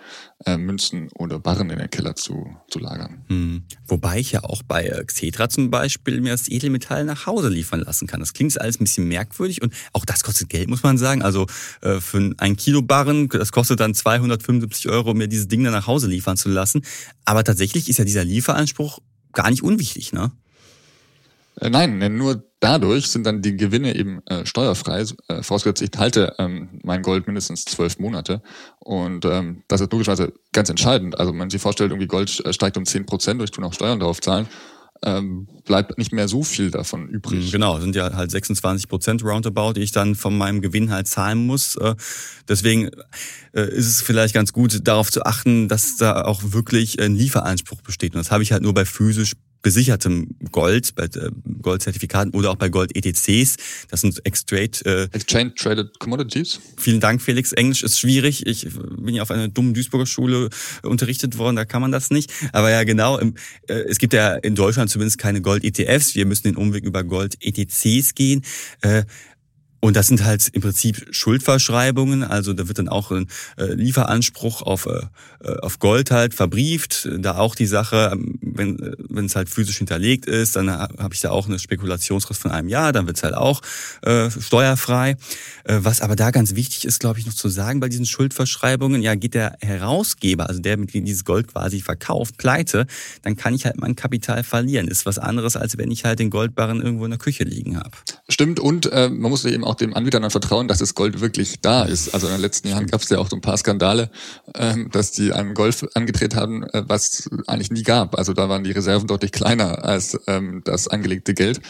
äh, 0.44 0.58
Münzen 0.58 1.08
oder 1.14 1.38
Barren 1.38 1.70
in 1.70 1.78
den 1.78 1.88
Keller 1.88 2.14
zu, 2.14 2.54
zu 2.68 2.78
lagern. 2.78 3.24
Hm. 3.28 3.64
Wobei 3.86 4.18
ich 4.18 4.32
ja 4.32 4.44
auch 4.44 4.62
bei 4.62 4.84
äh, 4.84 5.02
Xetra 5.04 5.48
zum 5.48 5.70
Beispiel 5.70 6.20
mir 6.20 6.32
das 6.32 6.48
Edelmetall 6.48 7.04
nach 7.04 7.26
Hause 7.26 7.48
liefern 7.48 7.80
lassen 7.80 8.06
kann. 8.06 8.20
Das 8.20 8.34
klingt 8.34 8.60
alles 8.60 8.78
ein 8.78 8.84
bisschen 8.84 9.08
merkwürdig 9.08 9.62
und 9.62 9.72
auch 9.94 10.04
das 10.04 10.22
kostet 10.22 10.50
Geld, 10.50 10.68
muss 10.68 10.82
man 10.82 10.98
sagen. 10.98 11.22
Also 11.22 11.46
äh, 11.80 12.00
für 12.00 12.34
ein 12.36 12.56
Kilo 12.56 12.82
Barren, 12.82 13.28
das 13.28 13.50
kostet 13.50 13.80
dann 13.80 13.94
275 13.94 14.90
Euro, 14.90 15.14
mir 15.14 15.28
dieses 15.28 15.48
Ding 15.48 15.64
dann 15.64 15.72
nach 15.72 15.86
Hause 15.86 16.06
liefern 16.06 16.36
zu 16.36 16.50
lassen. 16.50 16.82
Aber 17.24 17.44
tatsächlich 17.44 17.88
ist 17.88 17.98
ja 17.98 18.04
dieser 18.04 18.24
Lieferanspruch 18.24 19.00
gar 19.32 19.50
nicht 19.50 19.62
unwichtig, 19.62 20.12
ne? 20.12 20.32
Äh, 21.60 21.70
nein, 21.70 22.16
nur 22.16 22.47
dadurch 22.60 23.08
sind 23.08 23.24
dann 23.24 23.42
die 23.42 23.56
Gewinne 23.56 23.94
eben 23.94 24.20
äh, 24.26 24.44
steuerfrei. 24.46 25.04
Äh, 25.28 25.42
vorausgesetzt, 25.42 25.82
ich 25.82 25.98
halte 25.98 26.34
ähm, 26.38 26.80
mein 26.82 27.02
Gold 27.02 27.26
mindestens 27.26 27.64
zwölf 27.64 27.98
Monate. 27.98 28.42
Und 28.78 29.24
ähm, 29.24 29.62
das 29.68 29.80
ist 29.80 29.92
logischerweise 29.92 30.32
ganz 30.52 30.68
entscheidend. 30.68 31.18
Also 31.18 31.32
wenn 31.32 31.38
man 31.38 31.50
sich 31.50 31.62
vorstellt, 31.62 31.90
irgendwie 31.90 32.08
Gold 32.08 32.44
äh, 32.44 32.52
steigt 32.52 32.76
um 32.76 32.84
zehn 32.84 33.06
Prozent, 33.06 33.42
ich 33.42 33.50
tue 33.50 33.62
noch 33.62 33.74
Steuern 33.74 34.00
drauf 34.00 34.20
zahlen, 34.20 34.48
ähm, 35.02 35.46
bleibt 35.64 35.96
nicht 35.98 36.12
mehr 36.12 36.26
so 36.26 36.42
viel 36.42 36.70
davon 36.70 37.08
übrig. 37.08 37.46
Mhm, 37.46 37.50
genau, 37.50 37.78
sind 37.78 37.94
ja 37.94 38.12
halt 38.14 38.30
26 38.30 38.88
Prozent 38.88 39.22
roundabout, 39.22 39.74
die 39.74 39.82
ich 39.82 39.92
dann 39.92 40.14
von 40.14 40.36
meinem 40.36 40.60
Gewinn 40.60 40.90
halt 40.90 41.06
zahlen 41.06 41.46
muss. 41.46 41.76
Äh, 41.76 41.94
deswegen 42.48 42.90
äh, 43.52 43.68
ist 43.70 43.86
es 43.86 44.02
vielleicht 44.02 44.34
ganz 44.34 44.52
gut, 44.52 44.86
darauf 44.86 45.10
zu 45.12 45.24
achten, 45.24 45.68
dass 45.68 45.96
da 45.96 46.22
auch 46.22 46.42
wirklich 46.46 47.00
ein 47.00 47.14
Lieferanspruch 47.14 47.82
besteht. 47.82 48.14
Und 48.14 48.18
das 48.18 48.30
habe 48.30 48.42
ich 48.42 48.50
halt 48.50 48.62
nur 48.62 48.74
bei 48.74 48.84
physisch 48.84 49.34
besichertem 49.62 50.36
Gold, 50.52 50.94
bei 50.94 51.04
äh, 51.04 51.30
Goldzertifikaten 51.62 52.32
oder 52.32 52.50
auch 52.50 52.56
bei 52.56 52.68
Gold-ETCs. 52.68 53.56
Das 53.90 54.00
sind 54.00 54.24
Exchange, 54.24 54.70
äh, 54.84 55.08
Exchange 55.12 55.54
Traded 55.54 55.98
Commodities. 55.98 56.60
Vielen 56.76 57.00
Dank, 57.00 57.22
Felix. 57.22 57.52
Englisch 57.52 57.82
ist 57.82 57.98
schwierig. 57.98 58.46
Ich 58.46 58.68
bin 58.72 59.14
ja 59.14 59.22
auf 59.22 59.30
einer 59.30 59.48
dummen 59.48 59.74
Duisburger 59.74 60.06
Schule 60.06 60.48
unterrichtet 60.82 61.38
worden, 61.38 61.56
da 61.56 61.64
kann 61.64 61.82
man 61.82 61.92
das 61.92 62.10
nicht. 62.10 62.32
Aber 62.52 62.70
ja, 62.70 62.84
genau. 62.84 63.18
Äh, 63.18 63.32
es 63.66 63.98
gibt 63.98 64.12
ja 64.12 64.34
in 64.34 64.54
Deutschland 64.54 64.90
zumindest 64.90 65.18
keine 65.18 65.40
Gold-ETFs. 65.40 66.14
Wir 66.14 66.26
müssen 66.26 66.44
den 66.44 66.56
Umweg 66.56 66.84
über 66.84 67.04
Gold-ETCs 67.04 68.14
gehen. 68.14 68.42
Äh, 68.82 69.04
und 69.80 69.94
das 69.94 70.08
sind 70.08 70.24
halt 70.24 70.48
im 70.52 70.60
Prinzip 70.60 71.06
Schuldverschreibungen, 71.10 72.24
also 72.24 72.52
da 72.52 72.66
wird 72.66 72.78
dann 72.78 72.88
auch 72.88 73.12
ein 73.12 73.28
äh, 73.56 73.72
Lieferanspruch 73.74 74.62
auf, 74.62 74.86
äh, 74.86 75.50
auf 75.60 75.78
Gold 75.78 76.10
halt 76.10 76.34
verbrieft. 76.34 77.08
Da 77.18 77.38
auch 77.38 77.54
die 77.54 77.66
Sache, 77.66 78.10
ähm, 78.12 78.38
wenn 78.42 78.78
äh, 78.80 78.96
wenn 79.08 79.26
es 79.26 79.36
halt 79.36 79.48
physisch 79.48 79.78
hinterlegt 79.78 80.26
ist, 80.26 80.56
dann 80.56 80.70
habe 80.70 81.14
ich 81.14 81.20
da 81.20 81.30
auch 81.30 81.46
eine 81.46 81.58
Spekulationsfrist 81.58 82.40
von 82.40 82.50
einem 82.50 82.68
Jahr, 82.68 82.92
dann 82.92 83.06
wird 83.06 83.18
es 83.18 83.22
halt 83.22 83.34
auch 83.34 83.62
äh, 84.02 84.30
steuerfrei. 84.30 85.16
Äh, 85.64 85.78
was 85.82 86.00
aber 86.00 86.16
da 86.16 86.32
ganz 86.32 86.56
wichtig 86.56 86.84
ist, 86.84 86.98
glaube 86.98 87.20
ich, 87.20 87.26
noch 87.26 87.34
zu 87.34 87.48
sagen 87.48 87.78
bei 87.78 87.88
diesen 87.88 88.06
Schuldverschreibungen, 88.06 89.00
ja, 89.00 89.14
geht 89.14 89.34
der 89.34 89.56
Herausgeber, 89.60 90.48
also 90.48 90.60
der 90.60 90.76
mit 90.76 90.92
dem 90.92 91.04
dieses 91.04 91.24
Gold 91.24 91.48
quasi 91.48 91.80
verkauft, 91.80 92.36
pleite, 92.36 92.86
dann 93.22 93.36
kann 93.36 93.54
ich 93.54 93.64
halt 93.64 93.78
mein 93.78 93.94
Kapital 93.94 94.42
verlieren. 94.42 94.88
Ist 94.88 95.06
was 95.06 95.18
anderes, 95.18 95.56
als 95.56 95.78
wenn 95.78 95.90
ich 95.90 96.04
halt 96.04 96.18
den 96.18 96.30
Goldbarren 96.30 96.82
irgendwo 96.82 97.04
in 97.04 97.12
der 97.12 97.18
Küche 97.18 97.44
liegen 97.44 97.76
habe. 97.76 97.92
Stimmt, 98.28 98.58
und 98.58 98.90
äh, 98.90 99.08
man 99.08 99.30
muss 99.30 99.44
eben 99.44 99.64
auch 99.68 99.74
dem 99.74 99.94
Anbieter 99.94 100.20
dann 100.20 100.30
vertrauen, 100.30 100.68
dass 100.68 100.78
das 100.78 100.94
Gold 100.94 101.20
wirklich 101.20 101.60
da 101.60 101.84
ist. 101.84 102.14
Also 102.14 102.26
in 102.26 102.32
den 102.32 102.40
letzten 102.40 102.68
Jahren 102.68 102.86
gab 102.86 103.02
es 103.02 103.08
ja 103.08 103.18
auch 103.18 103.28
so 103.28 103.36
ein 103.36 103.42
paar 103.42 103.56
Skandale, 103.56 104.10
ähm, 104.54 104.90
dass 104.90 105.12
die 105.12 105.32
einem 105.32 105.54
Golf 105.54 105.86
angedreht 105.94 106.34
haben, 106.34 106.64
äh, 106.64 106.82
was 106.86 107.28
eigentlich 107.46 107.70
nie 107.70 107.82
gab. 107.82 108.16
Also 108.16 108.32
da 108.32 108.48
waren 108.48 108.64
die 108.64 108.72
Reserven 108.72 109.06
deutlich 109.06 109.32
kleiner 109.32 109.84
als 109.84 110.18
ähm, 110.26 110.62
das 110.64 110.88
angelegte 110.88 111.34
Geld. 111.34 111.60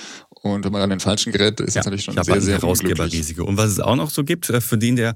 Und 0.43 0.65
wenn 0.65 0.73
man 0.73 0.83
an 0.83 0.91
den 0.91 1.01
falschen 1.01 1.33
gerät, 1.33 1.61
ist 1.61 1.75
ja, 1.75 1.81
das 1.81 1.87
natürlich 1.87 2.05
schon 2.05 2.23
sehr, 2.23 2.41
sehr 2.41 2.61
Herausgeberrisiko. 2.61 3.45
Und 3.45 3.57
was 3.57 3.71
es 3.71 3.81
auch 3.81 3.97
noch 3.97 4.11
so 4.11 4.25
gibt, 4.25 4.49
äh, 4.51 4.61
für 4.61 4.79
den, 4.79 4.97
der 4.97 5.15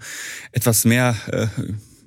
etwas 0.50 0.84
mehr 0.84 1.14
äh, 1.28 1.46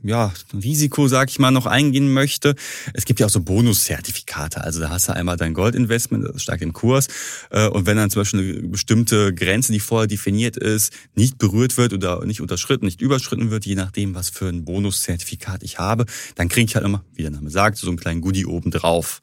ja, 0.05 0.31
Risiko, 0.53 1.07
sag 1.07 1.29
ich 1.29 1.39
mal, 1.39 1.51
noch 1.51 1.65
eingehen 1.65 2.13
möchte. 2.13 2.55
Es 2.93 3.05
gibt 3.05 3.19
ja 3.19 3.25
auch 3.25 3.31
so 3.31 3.41
Bonuszertifikate. 3.41 4.61
Also 4.63 4.79
da 4.79 4.89
hast 4.89 5.07
du 5.07 5.13
einmal 5.13 5.37
dein 5.37 5.53
Goldinvestment, 5.53 6.25
das 6.25 6.43
stark 6.43 6.61
im 6.61 6.73
Kurs. 6.73 7.07
Äh, 7.49 7.67
und 7.69 7.85
wenn 7.85 7.97
dann 7.97 8.09
zum 8.09 8.21
Beispiel 8.21 8.59
eine 8.59 8.67
bestimmte 8.67 9.33
Grenze, 9.33 9.71
die 9.71 9.79
vorher 9.79 10.07
definiert 10.07 10.57
ist, 10.57 10.93
nicht 11.15 11.37
berührt 11.37 11.77
wird 11.77 11.93
oder 11.93 12.23
nicht 12.25 12.41
unterschritten, 12.41 12.85
nicht 12.85 13.01
überschritten 13.01 13.49
wird, 13.49 13.65
je 13.65 13.75
nachdem, 13.75 14.13
was 14.15 14.29
für 14.29 14.47
ein 14.47 14.63
Bonuszertifikat 14.63 15.63
ich 15.63 15.79
habe, 15.79 16.05
dann 16.35 16.49
kriege 16.49 16.69
ich 16.69 16.75
halt 16.75 16.85
immer, 16.85 17.03
wie 17.13 17.23
der 17.23 17.31
Name 17.31 17.49
sagt, 17.49 17.77
so 17.77 17.87
einen 17.87 17.97
kleinen 17.97 18.21
Goodie 18.21 18.45
oben 18.45 18.71
drauf. 18.71 19.21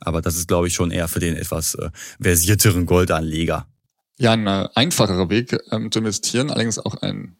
Aber 0.00 0.22
das 0.22 0.36
ist, 0.36 0.48
glaube 0.48 0.68
ich, 0.68 0.74
schon 0.74 0.90
eher 0.90 1.08
für 1.08 1.20
den 1.20 1.36
etwas 1.36 1.74
äh, 1.74 1.90
versierteren 2.20 2.86
Goldanleger. 2.86 3.66
Ja, 4.20 4.32
ein 4.32 4.48
einfacherer 4.48 5.30
Weg 5.30 5.56
ähm, 5.70 5.92
zu 5.92 6.00
investieren, 6.00 6.50
allerdings 6.50 6.78
auch 6.80 6.96
ein 6.96 7.36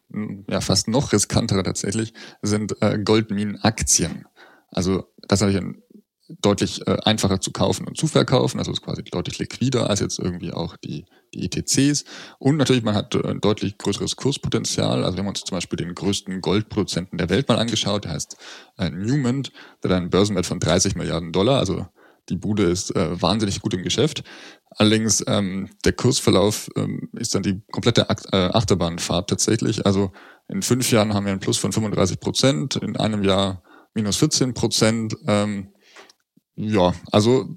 ja, 0.49 0.61
fast 0.61 0.87
noch 0.87 1.11
riskanterer 1.11 1.63
tatsächlich, 1.63 2.13
sind 2.41 2.81
äh, 2.81 2.97
Goldminenaktien. 2.97 4.25
Also 4.71 5.03
das 5.27 5.41
ist 5.41 5.47
natürlich 5.47 5.61
ein, 5.61 5.83
deutlich 6.41 6.85
äh, 6.87 6.97
einfacher 7.03 7.41
zu 7.41 7.51
kaufen 7.51 7.87
und 7.87 7.97
zu 7.97 8.07
verkaufen, 8.07 8.59
also 8.59 8.71
ist 8.71 8.83
quasi 8.83 9.03
deutlich 9.03 9.39
liquider 9.39 9.89
als 9.89 9.99
jetzt 9.99 10.19
irgendwie 10.19 10.53
auch 10.53 10.77
die, 10.77 11.05
die 11.33 11.45
ETCs. 11.45 12.05
Und 12.37 12.57
natürlich, 12.57 12.83
man 12.83 12.95
hat 12.95 13.15
äh, 13.15 13.35
deutlich 13.35 13.77
größeres 13.77 14.15
Kurspotenzial. 14.15 15.03
Also 15.03 15.17
wir 15.17 15.23
haben 15.23 15.29
uns 15.29 15.41
zum 15.41 15.55
Beispiel 15.55 15.77
den 15.77 15.95
größten 15.95 16.41
Goldproduzenten 16.41 17.17
der 17.17 17.29
Welt 17.29 17.49
mal 17.49 17.57
angeschaut, 17.57 18.05
der 18.05 18.11
heißt 18.11 18.37
äh, 18.77 18.89
Newman, 18.89 19.43
der 19.83 19.91
hat 19.91 19.97
einen 19.97 20.09
Börsenwert 20.09 20.45
von 20.45 20.59
30 20.59 20.95
Milliarden 20.95 21.31
Dollar, 21.31 21.57
also 21.57 21.87
die 22.29 22.37
Bude 22.37 22.63
ist 22.63 22.95
äh, 22.95 23.21
wahnsinnig 23.21 23.59
gut 23.59 23.73
im 23.73 23.81
Geschäft. 23.81 24.23
Allerdings 24.71 25.23
ähm, 25.27 25.69
der 25.83 25.93
Kursverlauf 25.93 26.69
ähm, 26.75 27.09
ist 27.13 27.33
dann 27.33 27.43
die 27.43 27.61
komplette 27.71 28.09
Ach 28.09 28.17
äh, 28.31 28.49
Achterbahnfahrt 28.53 29.29
tatsächlich. 29.29 29.85
Also 29.85 30.11
in 30.47 30.61
fünf 30.61 30.91
Jahren 30.91 31.13
haben 31.13 31.25
wir 31.25 31.31
einen 31.31 31.41
Plus 31.41 31.57
von 31.57 31.71
35 31.71 32.19
Prozent, 32.19 32.75
in 32.75 32.95
einem 32.95 33.23
Jahr 33.23 33.63
minus 33.93 34.17
14 34.17 34.53
Prozent. 34.53 35.15
Ähm, 35.27 35.73
ja, 36.55 36.93
also 37.11 37.47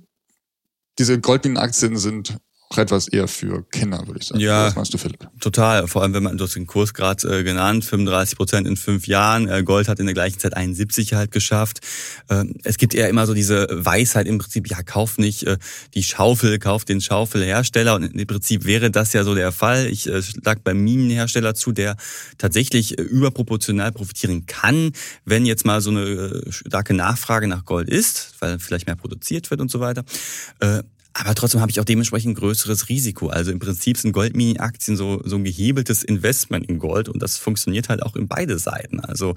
diese 0.98 1.20
Goldminenaktien 1.20 1.96
sind 1.96 2.38
auch 2.72 2.78
etwas 2.78 3.08
eher 3.08 3.28
für 3.28 3.62
Kenner, 3.70 4.06
würde 4.06 4.20
ich 4.20 4.26
sagen. 4.26 4.40
Ja, 4.40 4.66
Was 4.66 4.76
meinst 4.76 4.94
du, 4.94 4.98
Philipp? 4.98 5.28
Total. 5.40 5.86
Vor 5.88 6.02
allem, 6.02 6.14
wenn 6.14 6.22
man, 6.22 6.38
du 6.38 6.44
hast 6.44 6.56
den 6.56 6.66
Kurs 6.66 6.94
gerade 6.94 7.40
äh, 7.40 7.44
genannt, 7.44 7.84
35 7.84 8.36
Prozent 8.36 8.66
in 8.66 8.76
fünf 8.76 9.06
Jahren. 9.06 9.48
Äh, 9.48 9.62
Gold 9.62 9.88
hat 9.88 10.00
in 10.00 10.06
der 10.06 10.14
gleichen 10.14 10.38
Zeit 10.38 10.56
71 10.56 11.14
halt 11.14 11.30
geschafft. 11.30 11.80
Äh, 12.28 12.44
es 12.64 12.78
gibt 12.78 12.94
eher 12.94 13.08
immer 13.08 13.26
so 13.26 13.34
diese 13.34 13.68
Weisheit 13.70 14.26
im 14.26 14.38
Prinzip, 14.38 14.68
ja, 14.68 14.82
kauf 14.82 15.18
nicht 15.18 15.44
äh, 15.44 15.58
die 15.94 16.02
Schaufel, 16.02 16.58
kauf 16.58 16.84
den 16.84 17.00
Schaufelhersteller. 17.00 17.94
Und 17.94 18.04
im 18.04 18.26
Prinzip 18.26 18.64
wäre 18.64 18.90
das 18.90 19.12
ja 19.12 19.24
so 19.24 19.34
der 19.34 19.52
Fall. 19.52 19.86
Ich 19.86 20.08
äh, 20.08 20.22
lag 20.44 20.60
beim 20.60 20.78
Minenhersteller 20.82 21.54
zu, 21.54 21.72
der 21.72 21.96
tatsächlich 22.38 22.98
äh, 22.98 23.02
überproportional 23.02 23.92
profitieren 23.92 24.46
kann, 24.46 24.92
wenn 25.24 25.46
jetzt 25.46 25.66
mal 25.66 25.80
so 25.80 25.90
eine 25.90 26.02
äh, 26.02 26.52
starke 26.52 26.94
Nachfrage 26.94 27.48
nach 27.48 27.64
Gold 27.64 27.88
ist, 27.88 28.34
weil 28.40 28.58
vielleicht 28.58 28.86
mehr 28.86 28.96
produziert 28.96 29.50
wird 29.50 29.60
und 29.60 29.70
so 29.70 29.80
weiter. 29.80 30.04
Äh, 30.60 30.82
aber 31.14 31.34
trotzdem 31.34 31.60
habe 31.60 31.70
ich 31.70 31.78
auch 31.78 31.84
dementsprechend 31.84 32.38
größeres 32.38 32.88
Risiko. 32.88 33.28
Also 33.28 33.50
im 33.50 33.58
Prinzip 33.58 33.98
sind 33.98 34.12
Goldmini-Aktien 34.12 34.96
so, 34.96 35.20
so 35.24 35.36
ein 35.36 35.44
gehebeltes 35.44 36.02
Investment 36.02 36.68
in 36.68 36.78
Gold 36.78 37.08
und 37.08 37.22
das 37.22 37.36
funktioniert 37.36 37.88
halt 37.88 38.02
auch 38.02 38.16
in 38.16 38.28
beide 38.28 38.58
Seiten. 38.58 39.00
Also 39.00 39.34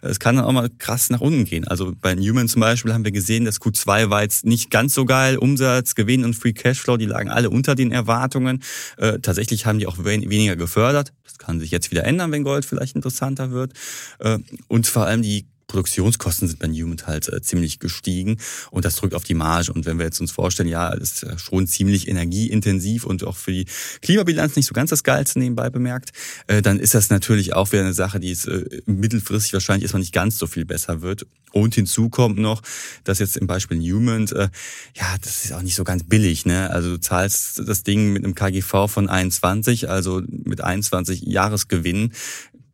es 0.00 0.20
kann 0.20 0.36
dann 0.36 0.44
auch 0.44 0.52
mal 0.52 0.70
krass 0.78 1.10
nach 1.10 1.20
unten 1.20 1.44
gehen. 1.44 1.66
Also 1.66 1.92
bei 2.00 2.14
Newman 2.14 2.48
zum 2.48 2.60
Beispiel 2.60 2.94
haben 2.94 3.04
wir 3.04 3.12
gesehen, 3.12 3.44
dass 3.44 3.60
Q2 3.60 4.10
war 4.10 4.22
jetzt 4.22 4.46
nicht 4.46 4.70
ganz 4.70 4.94
so 4.94 5.04
geil. 5.04 5.36
Umsatz, 5.36 5.94
Gewinn 5.94 6.24
und 6.24 6.34
Free 6.34 6.52
Cashflow, 6.52 6.96
die 6.96 7.06
lagen 7.06 7.28
alle 7.28 7.50
unter 7.50 7.74
den 7.74 7.92
Erwartungen. 7.92 8.62
Äh, 8.96 9.18
tatsächlich 9.18 9.66
haben 9.66 9.78
die 9.78 9.86
auch 9.86 9.98
weniger 9.98 10.56
gefördert. 10.56 11.12
Das 11.24 11.36
kann 11.38 11.60
sich 11.60 11.70
jetzt 11.70 11.90
wieder 11.90 12.04
ändern, 12.04 12.32
wenn 12.32 12.42
Gold 12.42 12.64
vielleicht 12.64 12.96
interessanter 12.96 13.50
wird. 13.50 13.72
Äh, 14.18 14.38
und 14.68 14.86
vor 14.86 15.04
allem 15.04 15.22
die 15.22 15.46
Produktionskosten 15.68 16.48
sind 16.48 16.58
bei 16.58 16.66
Newman 16.66 16.98
halt 17.06 17.28
äh, 17.28 17.40
ziemlich 17.42 17.78
gestiegen 17.78 18.38
und 18.70 18.84
das 18.84 18.96
drückt 18.96 19.14
auf 19.14 19.24
die 19.24 19.34
Marge. 19.34 19.72
Und 19.72 19.86
wenn 19.86 19.98
wir 19.98 20.06
jetzt 20.06 20.20
uns 20.20 20.32
vorstellen, 20.32 20.68
ja, 20.68 20.88
ist 20.88 21.26
schon 21.38 21.66
ziemlich 21.66 22.08
energieintensiv 22.08 23.04
und 23.04 23.22
auch 23.24 23.36
für 23.36 23.52
die 23.52 23.66
Klimabilanz 24.02 24.56
nicht 24.56 24.66
so 24.66 24.72
ganz 24.72 24.90
das 24.90 25.04
Geilste 25.04 25.38
nebenbei 25.38 25.70
bemerkt, 25.70 26.10
äh, 26.46 26.62
dann 26.62 26.80
ist 26.80 26.94
das 26.94 27.10
natürlich 27.10 27.52
auch 27.52 27.70
wieder 27.70 27.82
eine 27.82 27.92
Sache, 27.92 28.18
die 28.18 28.30
es 28.30 28.46
äh, 28.46 28.82
mittelfristig 28.86 29.52
wahrscheinlich 29.52 29.84
erstmal 29.84 30.00
nicht 30.00 30.14
ganz 30.14 30.38
so 30.38 30.46
viel 30.46 30.64
besser 30.64 31.02
wird. 31.02 31.26
Und 31.52 31.74
hinzu 31.74 32.08
kommt 32.08 32.38
noch, 32.38 32.62
dass 33.04 33.18
jetzt 33.18 33.36
im 33.36 33.46
Beispiel 33.46 33.78
Newman, 33.78 34.26
äh, 34.28 34.48
ja, 34.94 35.16
das 35.22 35.44
ist 35.44 35.52
auch 35.52 35.62
nicht 35.62 35.76
so 35.76 35.84
ganz 35.84 36.04
billig, 36.04 36.46
ne? 36.46 36.70
Also 36.70 36.90
du 36.90 37.00
zahlst 37.00 37.62
das 37.66 37.82
Ding 37.82 38.12
mit 38.12 38.24
einem 38.24 38.34
KGV 38.34 38.88
von 38.88 39.08
21, 39.08 39.88
also 39.88 40.22
mit 40.28 40.60
21 40.60 41.22
Jahresgewinn 41.22 42.12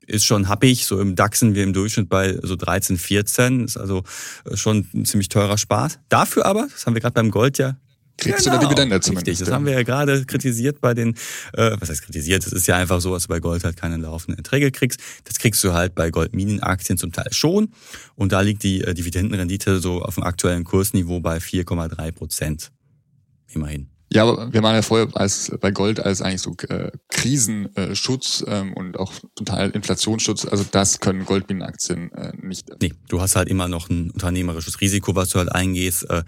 ist 0.07 0.25
schon 0.25 0.49
happig. 0.49 0.87
So 0.87 1.01
im 1.01 1.17
DAX 1.17 1.41
sind 1.41 1.55
wir 1.55 1.65
im 1.65 1.73
Durchschnitt 1.73 2.09
bei 2.09 2.39
so 2.43 2.57
13, 2.57 2.99
14. 2.99 3.65
Ist 3.65 3.77
also 3.77 4.03
äh, 4.49 4.57
schon 4.57 4.89
ein 4.95 5.05
ziemlich 5.05 5.29
teurer 5.29 5.59
Spaß. 5.59 5.99
Dafür 6.09 6.47
aber, 6.47 6.69
das 6.71 6.87
haben 6.87 6.95
wir 6.95 7.01
gerade 7.01 7.15
beim 7.15 7.31
Gold 7.31 7.59
ja 7.59 7.77
Kriegst 8.17 8.45
genau, 8.45 8.57
du 8.57 8.61
eine 8.61 8.69
Dividende 8.69 9.01
zumindest. 9.01 9.27
Richtig, 9.27 9.45
das 9.45 9.53
haben 9.53 9.67
wir 9.67 9.73
ja 9.73 9.83
gerade 9.83 10.25
kritisiert 10.25 10.81
bei 10.81 10.95
den, 10.95 11.15
äh, 11.53 11.77
was 11.81 11.91
heißt 11.91 12.03
kritisiert, 12.03 12.47
das 12.47 12.53
ist 12.53 12.67
ja 12.69 12.77
einfach 12.77 13.01
so, 13.01 13.13
dass 13.13 13.25
du 13.25 13.29
bei 13.29 13.41
Gold 13.41 13.65
halt 13.65 13.77
keine 13.77 13.97
laufenden 13.97 14.39
Erträge 14.39 14.71
kriegst. 14.71 15.01
Das 15.25 15.39
kriegst 15.39 15.63
du 15.65 15.73
halt 15.73 15.95
bei 15.95 16.11
Goldminenaktien 16.11 16.97
zum 16.97 17.11
Teil 17.11 17.33
schon. 17.33 17.71
Und 18.15 18.33
da 18.33 18.41
liegt 18.41 18.63
die 18.63 18.83
äh, 18.83 18.95
Dividendenrendite 18.95 19.81
so 19.81 20.03
auf 20.03 20.15
dem 20.15 20.23
aktuellen 20.23 20.63
Kursniveau 20.63 21.21
bei 21.21 21.39
4,3 21.39 22.13
Prozent. 22.13 22.71
Immerhin. 23.49 23.94
Ja, 24.13 24.23
aber 24.23 24.53
wir 24.53 24.63
waren 24.63 24.75
ja 24.75 24.83
vorher 24.83 25.09
als 25.15 25.53
bei 25.61 25.71
Gold 25.71 25.99
als 25.99 26.23
eigentlich 26.23 26.43
so 26.43 26.55
äh, 26.69 26.93
Krisenschutz 27.09 28.45
ähm, 28.47 28.73
und 28.75 28.99
auch 28.99 29.13
total 29.35 29.71
Inflationsschutz. 29.71 30.45
Also 30.45 30.65
das 30.71 31.01
können 31.01 31.25
Goldminenaktien 31.25 32.13
äh, 32.13 32.33
nicht. 32.41 32.69
Nee, 32.81 32.93
du 33.09 33.21
hast 33.21 33.35
halt 33.35 33.49
immer 33.49 33.67
noch 33.67 33.89
ein 33.89 34.11
unternehmerisches 34.11 34.81
Risiko, 34.81 35.17
was 35.17 35.31
du 35.31 35.39
halt 35.39 35.51
eingehst. 35.51 36.09
Äh, 36.11 36.23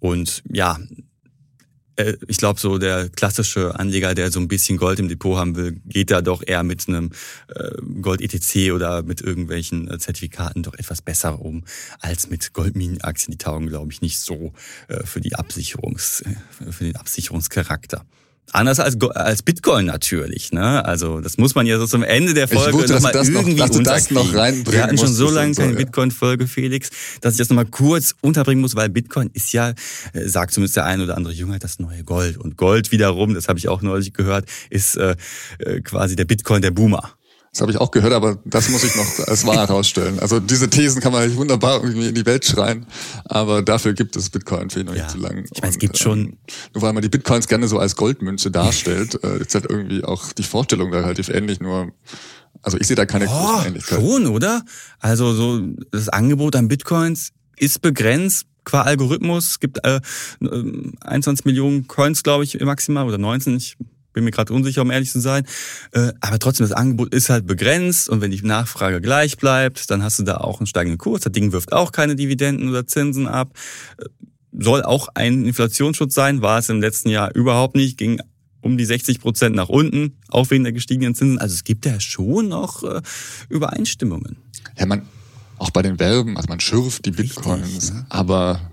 und 0.00 0.42
ja, 0.50 0.78
ich 2.26 2.36
glaube, 2.36 2.60
so 2.60 2.78
der 2.78 3.08
klassische 3.08 3.78
Anleger, 3.78 4.14
der 4.14 4.30
so 4.30 4.40
ein 4.40 4.48
bisschen 4.48 4.78
Gold 4.78 4.98
im 4.98 5.08
Depot 5.08 5.36
haben 5.36 5.56
will, 5.56 5.80
geht 5.86 6.10
da 6.10 6.22
doch 6.22 6.42
eher 6.46 6.62
mit 6.62 6.88
einem 6.88 7.10
äh, 7.54 7.70
Gold-ETC 8.00 8.72
oder 8.72 9.02
mit 9.02 9.20
irgendwelchen 9.20 9.90
äh, 9.90 9.98
Zertifikaten 9.98 10.62
doch 10.62 10.74
etwas 10.74 11.02
besser 11.02 11.40
um 11.40 11.64
als 12.00 12.28
mit 12.28 12.52
Goldminenaktien. 12.52 13.32
Die 13.32 13.38
taugen, 13.38 13.68
glaube 13.68 13.92
ich, 13.92 14.02
nicht 14.02 14.20
so 14.20 14.52
für 15.04 15.20
die 15.20 15.34
Absicherungs, 15.34 16.22
für 16.70 16.84
den 16.84 16.96
Absicherungscharakter. 16.96 18.04
Anders 18.50 18.80
als, 18.80 19.00
als 19.14 19.42
Bitcoin 19.42 19.86
natürlich. 19.86 20.52
Ne? 20.52 20.84
Also 20.84 21.20
das 21.20 21.38
muss 21.38 21.54
man 21.54 21.66
ja 21.66 21.78
so 21.78 21.86
zum 21.86 22.02
Ende 22.02 22.34
der 22.34 22.48
Folge 22.48 22.74
wusste, 22.74 22.94
nochmal 22.94 23.14
irgendwie 23.14 23.54
noch, 23.54 23.82
das 23.82 24.10
noch 24.10 24.34
reinbringen 24.34 24.72
Wir 24.72 24.82
hatten 24.82 24.98
schon 24.98 25.14
so 25.14 25.30
lange 25.30 25.54
keine 25.54 25.72
so, 25.72 25.78
Bitcoin-Folge, 25.78 26.46
Felix, 26.46 26.90
dass 27.22 27.34
ich 27.34 27.38
das 27.38 27.48
nochmal 27.48 27.66
kurz 27.66 28.14
unterbringen 28.20 28.60
muss, 28.60 28.76
weil 28.76 28.90
Bitcoin 28.90 29.30
ist 29.32 29.54
ja, 29.54 29.70
äh, 30.12 30.28
sagt 30.28 30.52
zumindest 30.52 30.76
der 30.76 30.84
ein 30.84 31.00
oder 31.00 31.16
andere 31.16 31.32
Jünger, 31.32 31.58
das 31.58 31.78
neue 31.78 32.04
Gold. 32.04 32.36
Und 32.36 32.58
Gold 32.58 32.92
wiederum, 32.92 33.32
das 33.32 33.48
habe 33.48 33.58
ich 33.58 33.68
auch 33.68 33.80
neulich 33.80 34.12
gehört, 34.12 34.46
ist 34.68 34.96
äh, 34.96 35.16
äh 35.58 35.80
quasi 35.80 36.14
der 36.14 36.26
Bitcoin 36.26 36.60
der 36.60 36.72
Boomer. 36.72 37.14
Das 37.52 37.60
habe 37.60 37.70
ich 37.70 37.78
auch 37.78 37.90
gehört, 37.90 38.14
aber 38.14 38.38
das 38.46 38.70
muss 38.70 38.82
ich 38.82 38.96
noch 38.96 39.28
als 39.28 39.46
wahr 39.46 39.56
herausstellen. 39.56 40.18
Also 40.20 40.40
diese 40.40 40.70
Thesen 40.70 41.02
kann 41.02 41.12
man 41.12 41.36
wunderbar 41.36 41.84
irgendwie 41.84 42.08
in 42.08 42.14
die 42.14 42.24
Welt 42.24 42.46
schreien, 42.46 42.86
aber 43.26 43.60
dafür 43.60 43.92
gibt 43.92 44.16
es 44.16 44.30
Bitcoin 44.30 44.70
für 44.70 44.80
ihn 44.80 44.86
noch 44.86 44.94
ja. 44.94 45.02
nicht 45.02 45.12
zu 45.12 45.18
lang. 45.18 45.44
Ich 45.52 45.60
meine, 45.60 45.70
es 45.70 45.78
gibt 45.78 45.98
schon. 45.98 46.18
Ähm, 46.18 46.38
nur 46.72 46.82
weil 46.82 46.94
man 46.94 47.02
die 47.02 47.10
Bitcoins 47.10 47.48
gerne 47.48 47.68
so 47.68 47.78
als 47.78 47.94
Goldmünze 47.96 48.50
darstellt, 48.50 49.18
äh, 49.22 49.42
ist 49.42 49.54
halt 49.54 49.66
irgendwie 49.68 50.02
auch 50.02 50.32
die 50.32 50.44
Vorstellung 50.44 50.92
da 50.92 51.00
relativ 51.00 51.28
ähnlich, 51.28 51.60
nur 51.60 51.92
also 52.62 52.78
ich 52.78 52.86
sehe 52.86 52.96
da 52.96 53.04
keine 53.04 53.26
oh, 53.26 53.28
großen 53.28 53.66
Ähnlichkeit. 53.66 54.00
Schon, 54.00 54.26
oder? 54.28 54.64
Also 54.98 55.34
so 55.34 55.60
das 55.90 56.08
Angebot 56.08 56.56
an 56.56 56.68
Bitcoins 56.68 57.32
ist 57.58 57.82
begrenzt 57.82 58.46
qua 58.64 58.82
Algorithmus. 58.82 59.50
Es 59.50 59.60
gibt 59.60 59.84
äh, 59.84 60.00
21 61.00 61.44
Millionen 61.44 61.86
Coins, 61.86 62.22
glaube 62.22 62.44
ich, 62.44 62.58
maximal 62.60 63.06
oder 63.06 63.18
19. 63.18 63.56
Ich 63.56 63.76
bin 64.12 64.24
mir 64.24 64.30
gerade 64.30 64.52
unsicher, 64.52 64.82
um 64.82 64.90
ehrlich 64.90 65.10
zu 65.10 65.20
sein. 65.20 65.44
Äh, 65.92 66.12
aber 66.20 66.38
trotzdem, 66.38 66.66
das 66.66 66.76
Angebot 66.76 67.14
ist 67.14 67.30
halt 67.30 67.46
begrenzt 67.46 68.08
und 68.08 68.20
wenn 68.20 68.30
die 68.30 68.42
Nachfrage 68.42 69.00
gleich 69.00 69.36
bleibt, 69.36 69.90
dann 69.90 70.02
hast 70.02 70.18
du 70.18 70.22
da 70.22 70.38
auch 70.38 70.60
einen 70.60 70.66
steigenden 70.66 70.98
Kurs. 70.98 71.22
Das 71.22 71.32
Ding 71.32 71.52
wirft 71.52 71.72
auch 71.72 71.92
keine 71.92 72.16
Dividenden 72.16 72.68
oder 72.68 72.86
Zinsen 72.86 73.26
ab. 73.26 73.50
Äh, 73.98 74.04
soll 74.52 74.82
auch 74.82 75.08
ein 75.14 75.46
Inflationsschutz 75.46 76.14
sein, 76.14 76.42
war 76.42 76.58
es 76.58 76.68
im 76.68 76.80
letzten 76.80 77.08
Jahr 77.08 77.34
überhaupt 77.34 77.74
nicht, 77.74 77.96
ging 77.96 78.20
um 78.60 78.78
die 78.78 78.84
60 78.84 79.20
Prozent 79.20 79.56
nach 79.56 79.68
unten, 79.68 80.18
auch 80.28 80.50
wegen 80.50 80.64
der 80.64 80.72
gestiegenen 80.72 81.14
Zinsen. 81.14 81.38
Also 81.38 81.54
es 81.54 81.64
gibt 81.64 81.84
ja 81.84 81.98
schon 82.00 82.48
noch 82.48 82.82
äh, 82.82 83.00
Übereinstimmungen. 83.48 84.36
Ja, 84.78 84.86
man, 84.86 85.02
auch 85.58 85.70
bei 85.70 85.82
den 85.82 85.98
Verben, 85.98 86.36
also 86.36 86.48
man 86.48 86.60
schürft 86.60 87.04
die 87.06 87.10
Bitcoins, 87.10 87.66
Richtig, 87.66 87.92
ne? 87.92 88.06
aber 88.08 88.71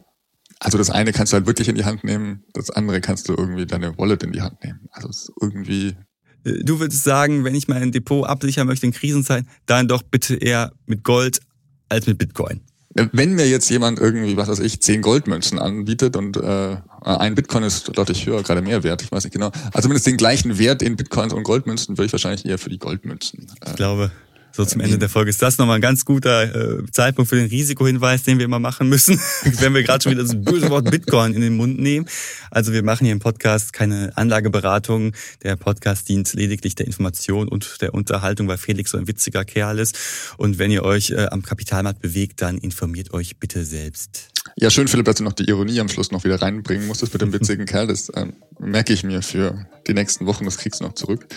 also 0.60 0.78
das 0.78 0.90
eine 0.90 1.14
kannst 1.14 1.32
du 1.32 1.38
halt 1.38 1.48
wirklich 1.48 1.70
in 1.70 1.76
die 1.76 1.86
Hand 1.86 2.04
nehmen, 2.04 2.44
das 2.54 2.70
andere 2.70 3.02
kannst 3.02 3.30
du 3.30 3.34
irgendwie 3.34 3.66
deine 3.66 3.98
Wallet 3.98 4.24
in 4.24 4.34
die 4.34 4.42
Hand 4.42 4.64
nehmen. 4.64 4.82
Also 4.92 5.10
es 5.10 5.24
ist 5.24 5.32
irgendwie. 5.42 5.96
Äh, 6.44 6.64
du 6.64 6.80
würdest 6.80 7.04
sagen, 7.04 7.44
wenn 7.46 7.56
ich 7.56 7.68
mein 7.68 7.92
Depot 7.92 8.28
absichern 8.28 8.68
möchte 8.68 8.86
in 8.86 8.92
Krisenzeiten, 8.92 9.50
dann 9.66 9.88
doch 9.88 10.04
bitte 10.04 10.36
eher 10.36 10.74
mit 10.86 11.04
Gold 11.04 11.40
als 11.88 12.08
mit 12.08 12.18
Bitcoin. 12.18 12.62
Wenn 12.96 13.36
mir 13.36 13.48
jetzt 13.48 13.70
jemand 13.70 14.00
irgendwie, 14.00 14.36
was 14.36 14.50
weiß 14.50 14.60
ich, 14.60 14.82
zehn 14.82 15.02
Goldmünzen 15.02 15.60
anbietet 15.60 16.18
und 16.18 16.38
äh, 16.38 16.78
ein 17.02 17.36
Bitcoin 17.36 17.64
ist 17.64 17.96
deutlich 17.96 18.26
höher, 18.26 18.42
gerade 18.42 18.62
mehr 18.62 18.84
wert, 18.84 19.04
ich 19.04 19.12
weiß 19.12 19.24
nicht 19.24 19.34
genau. 19.34 19.52
Also 19.72 19.84
zumindest 19.84 20.08
den 20.08 20.18
gleichen 20.18 20.58
Wert 20.58 20.82
in 20.82 20.96
Bitcoins 20.96 21.32
und 21.32 21.44
Goldmünzen 21.44 21.98
würde 21.98 22.08
ich 22.08 22.12
wahrscheinlich 22.12 22.46
eher 22.46 22.58
für 22.58 22.70
die 22.70 22.80
Goldmünzen. 22.80 23.48
Äh, 23.62 23.70
ich 23.70 23.76
glaube, 23.76 24.12
so 24.60 24.66
zum 24.66 24.82
Ende 24.82 24.98
der 24.98 25.08
Folge 25.08 25.30
ist 25.30 25.42
das 25.42 25.58
nochmal 25.58 25.76
ein 25.76 25.82
ganz 25.82 26.04
guter 26.04 26.80
äh, 26.80 26.84
Zeitpunkt 26.92 27.30
für 27.30 27.38
den 27.38 27.48
Risikohinweis, 27.48 28.24
den 28.24 28.40
wir 28.40 28.46
immer 28.46 28.60
machen 28.60 28.90
müssen, 28.90 29.18
wenn 29.44 29.74
wir 29.74 29.84
gerade 29.84 30.04
schon 30.04 30.12
wieder 30.12 30.24
das 30.24 30.36
böse 30.36 30.70
Wort 30.70 30.92
Bitcoin 30.92 31.34
in 31.34 31.40
den 31.40 31.56
Mund 31.56 31.80
nehmen. 31.80 32.06
Also 32.52 32.74
wir 32.74 32.84
machen 32.84 33.06
hier 33.06 33.14
im 33.14 33.22
Podcast 33.22 33.72
keine 33.72 34.12
Anlageberatung. 34.18 35.14
Der 35.44 35.56
Podcast 35.56 36.10
dient 36.10 36.34
lediglich 36.34 36.76
der 36.76 36.88
Information 36.88 37.48
und 37.48 37.82
der 37.82 37.94
Unterhaltung, 37.94 38.50
weil 38.50 38.58
Felix 38.58 38.92
so 38.92 38.98
ein 38.98 39.08
witziger 39.08 39.46
Kerl 39.46 39.80
ist. 39.80 39.98
Und 40.36 40.60
wenn 40.60 40.72
ihr 40.72 40.84
euch 40.84 41.12
äh, 41.12 41.28
am 41.28 41.42
Kapitalmarkt 41.42 42.02
bewegt, 42.02 42.42
dann 42.42 42.58
informiert 42.58 43.14
euch 43.14 43.38
bitte 43.38 43.64
selbst. 43.64 44.28
Ja, 44.58 44.70
schön, 44.70 44.90
Philipp, 44.90 45.06
dass 45.06 45.16
du 45.16 45.24
noch 45.24 45.34
die 45.34 45.46
Ironie 45.46 45.80
am 45.80 45.88
Schluss 45.88 46.12
noch 46.12 46.26
wieder 46.26 46.42
reinbringen 46.42 46.86
musstest 46.86 47.14
mit 47.14 47.22
dem 47.22 47.32
witzigen 47.32 47.66
Kerl. 47.66 47.88
Das 47.88 48.12
ähm, 48.14 48.34
merke 48.60 48.92
ich 48.92 49.04
mir 49.04 49.22
für 49.22 49.66
die 49.88 49.94
nächsten 49.94 50.26
Wochen. 50.26 50.44
Das 50.44 50.58
kriegst 50.58 50.82
du 50.82 50.86
noch 50.86 50.96
zurück. 50.96 51.28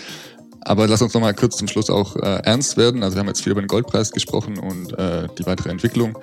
Aber 0.65 0.87
lass 0.87 1.01
uns 1.01 1.13
noch 1.13 1.21
mal 1.21 1.33
kurz 1.33 1.57
zum 1.57 1.67
Schluss 1.67 1.89
auch 1.89 2.15
äh, 2.15 2.41
ernst 2.43 2.77
werden. 2.77 3.03
Also 3.03 3.15
wir 3.15 3.19
haben 3.19 3.27
jetzt 3.27 3.41
viel 3.41 3.51
über 3.51 3.61
den 3.61 3.67
Goldpreis 3.67 4.11
gesprochen 4.11 4.57
und 4.57 4.97
äh, 4.97 5.27
die 5.37 5.45
weitere 5.45 5.69
Entwicklung. 5.69 6.17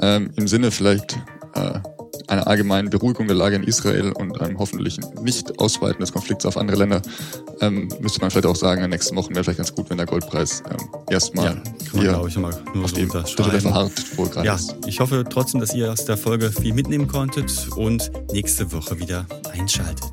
Ähm, 0.00 0.30
Im 0.36 0.48
Sinne 0.48 0.70
vielleicht 0.70 1.18
äh, 1.54 1.80
einer 2.28 2.46
allgemeinen 2.46 2.90
Beruhigung 2.90 3.26
der 3.26 3.36
Lage 3.36 3.56
in 3.56 3.62
Israel 3.62 4.12
und 4.12 4.40
einem 4.40 4.58
hoffentlich 4.58 4.98
nicht 5.22 5.58
Ausweiten 5.58 6.00
des 6.00 6.12
Konflikts 6.12 6.44
auf 6.46 6.56
andere 6.56 6.78
Länder, 6.78 7.02
ähm, 7.60 7.88
müsste 8.00 8.20
man 8.20 8.30
vielleicht 8.30 8.46
auch 8.46 8.56
sagen, 8.56 8.78
in 8.78 8.84
den 8.84 8.90
nächsten 8.90 9.16
Wochen 9.16 9.34
wäre 9.34 9.44
vielleicht 9.44 9.58
ganz 9.58 9.74
gut, 9.74 9.88
wenn 9.90 9.96
der 9.96 10.06
Goldpreis 10.06 10.62
ähm, 10.70 10.88
erstmal 11.08 11.46
ja, 11.94 12.18
man, 12.18 12.28
ich, 12.28 12.36
immer 12.36 12.50
nur 12.74 12.84
auf 12.84 12.90
so 12.90 12.96
dem 12.96 13.10
verharrt, 13.10 13.92
wo 14.16 14.24
gerade 14.24 14.46
ja, 14.46 14.54
ist. 14.54 14.76
Ich 14.86 15.00
hoffe 15.00 15.24
trotzdem, 15.28 15.60
dass 15.60 15.74
ihr 15.74 15.90
aus 15.90 16.04
der 16.04 16.16
Folge 16.16 16.52
viel 16.52 16.74
mitnehmen 16.74 17.08
konntet 17.08 17.68
und 17.76 18.10
nächste 18.32 18.70
Woche 18.72 18.98
wieder 18.98 19.26
einschaltet. 19.52 20.12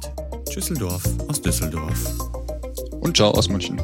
Düsseldorf 0.55 1.03
aus 1.27 1.41
Düsseldorf 1.41 2.15
und 3.05 3.15
ciao 3.15 3.29
aus 3.31 3.47
München. 3.49 3.79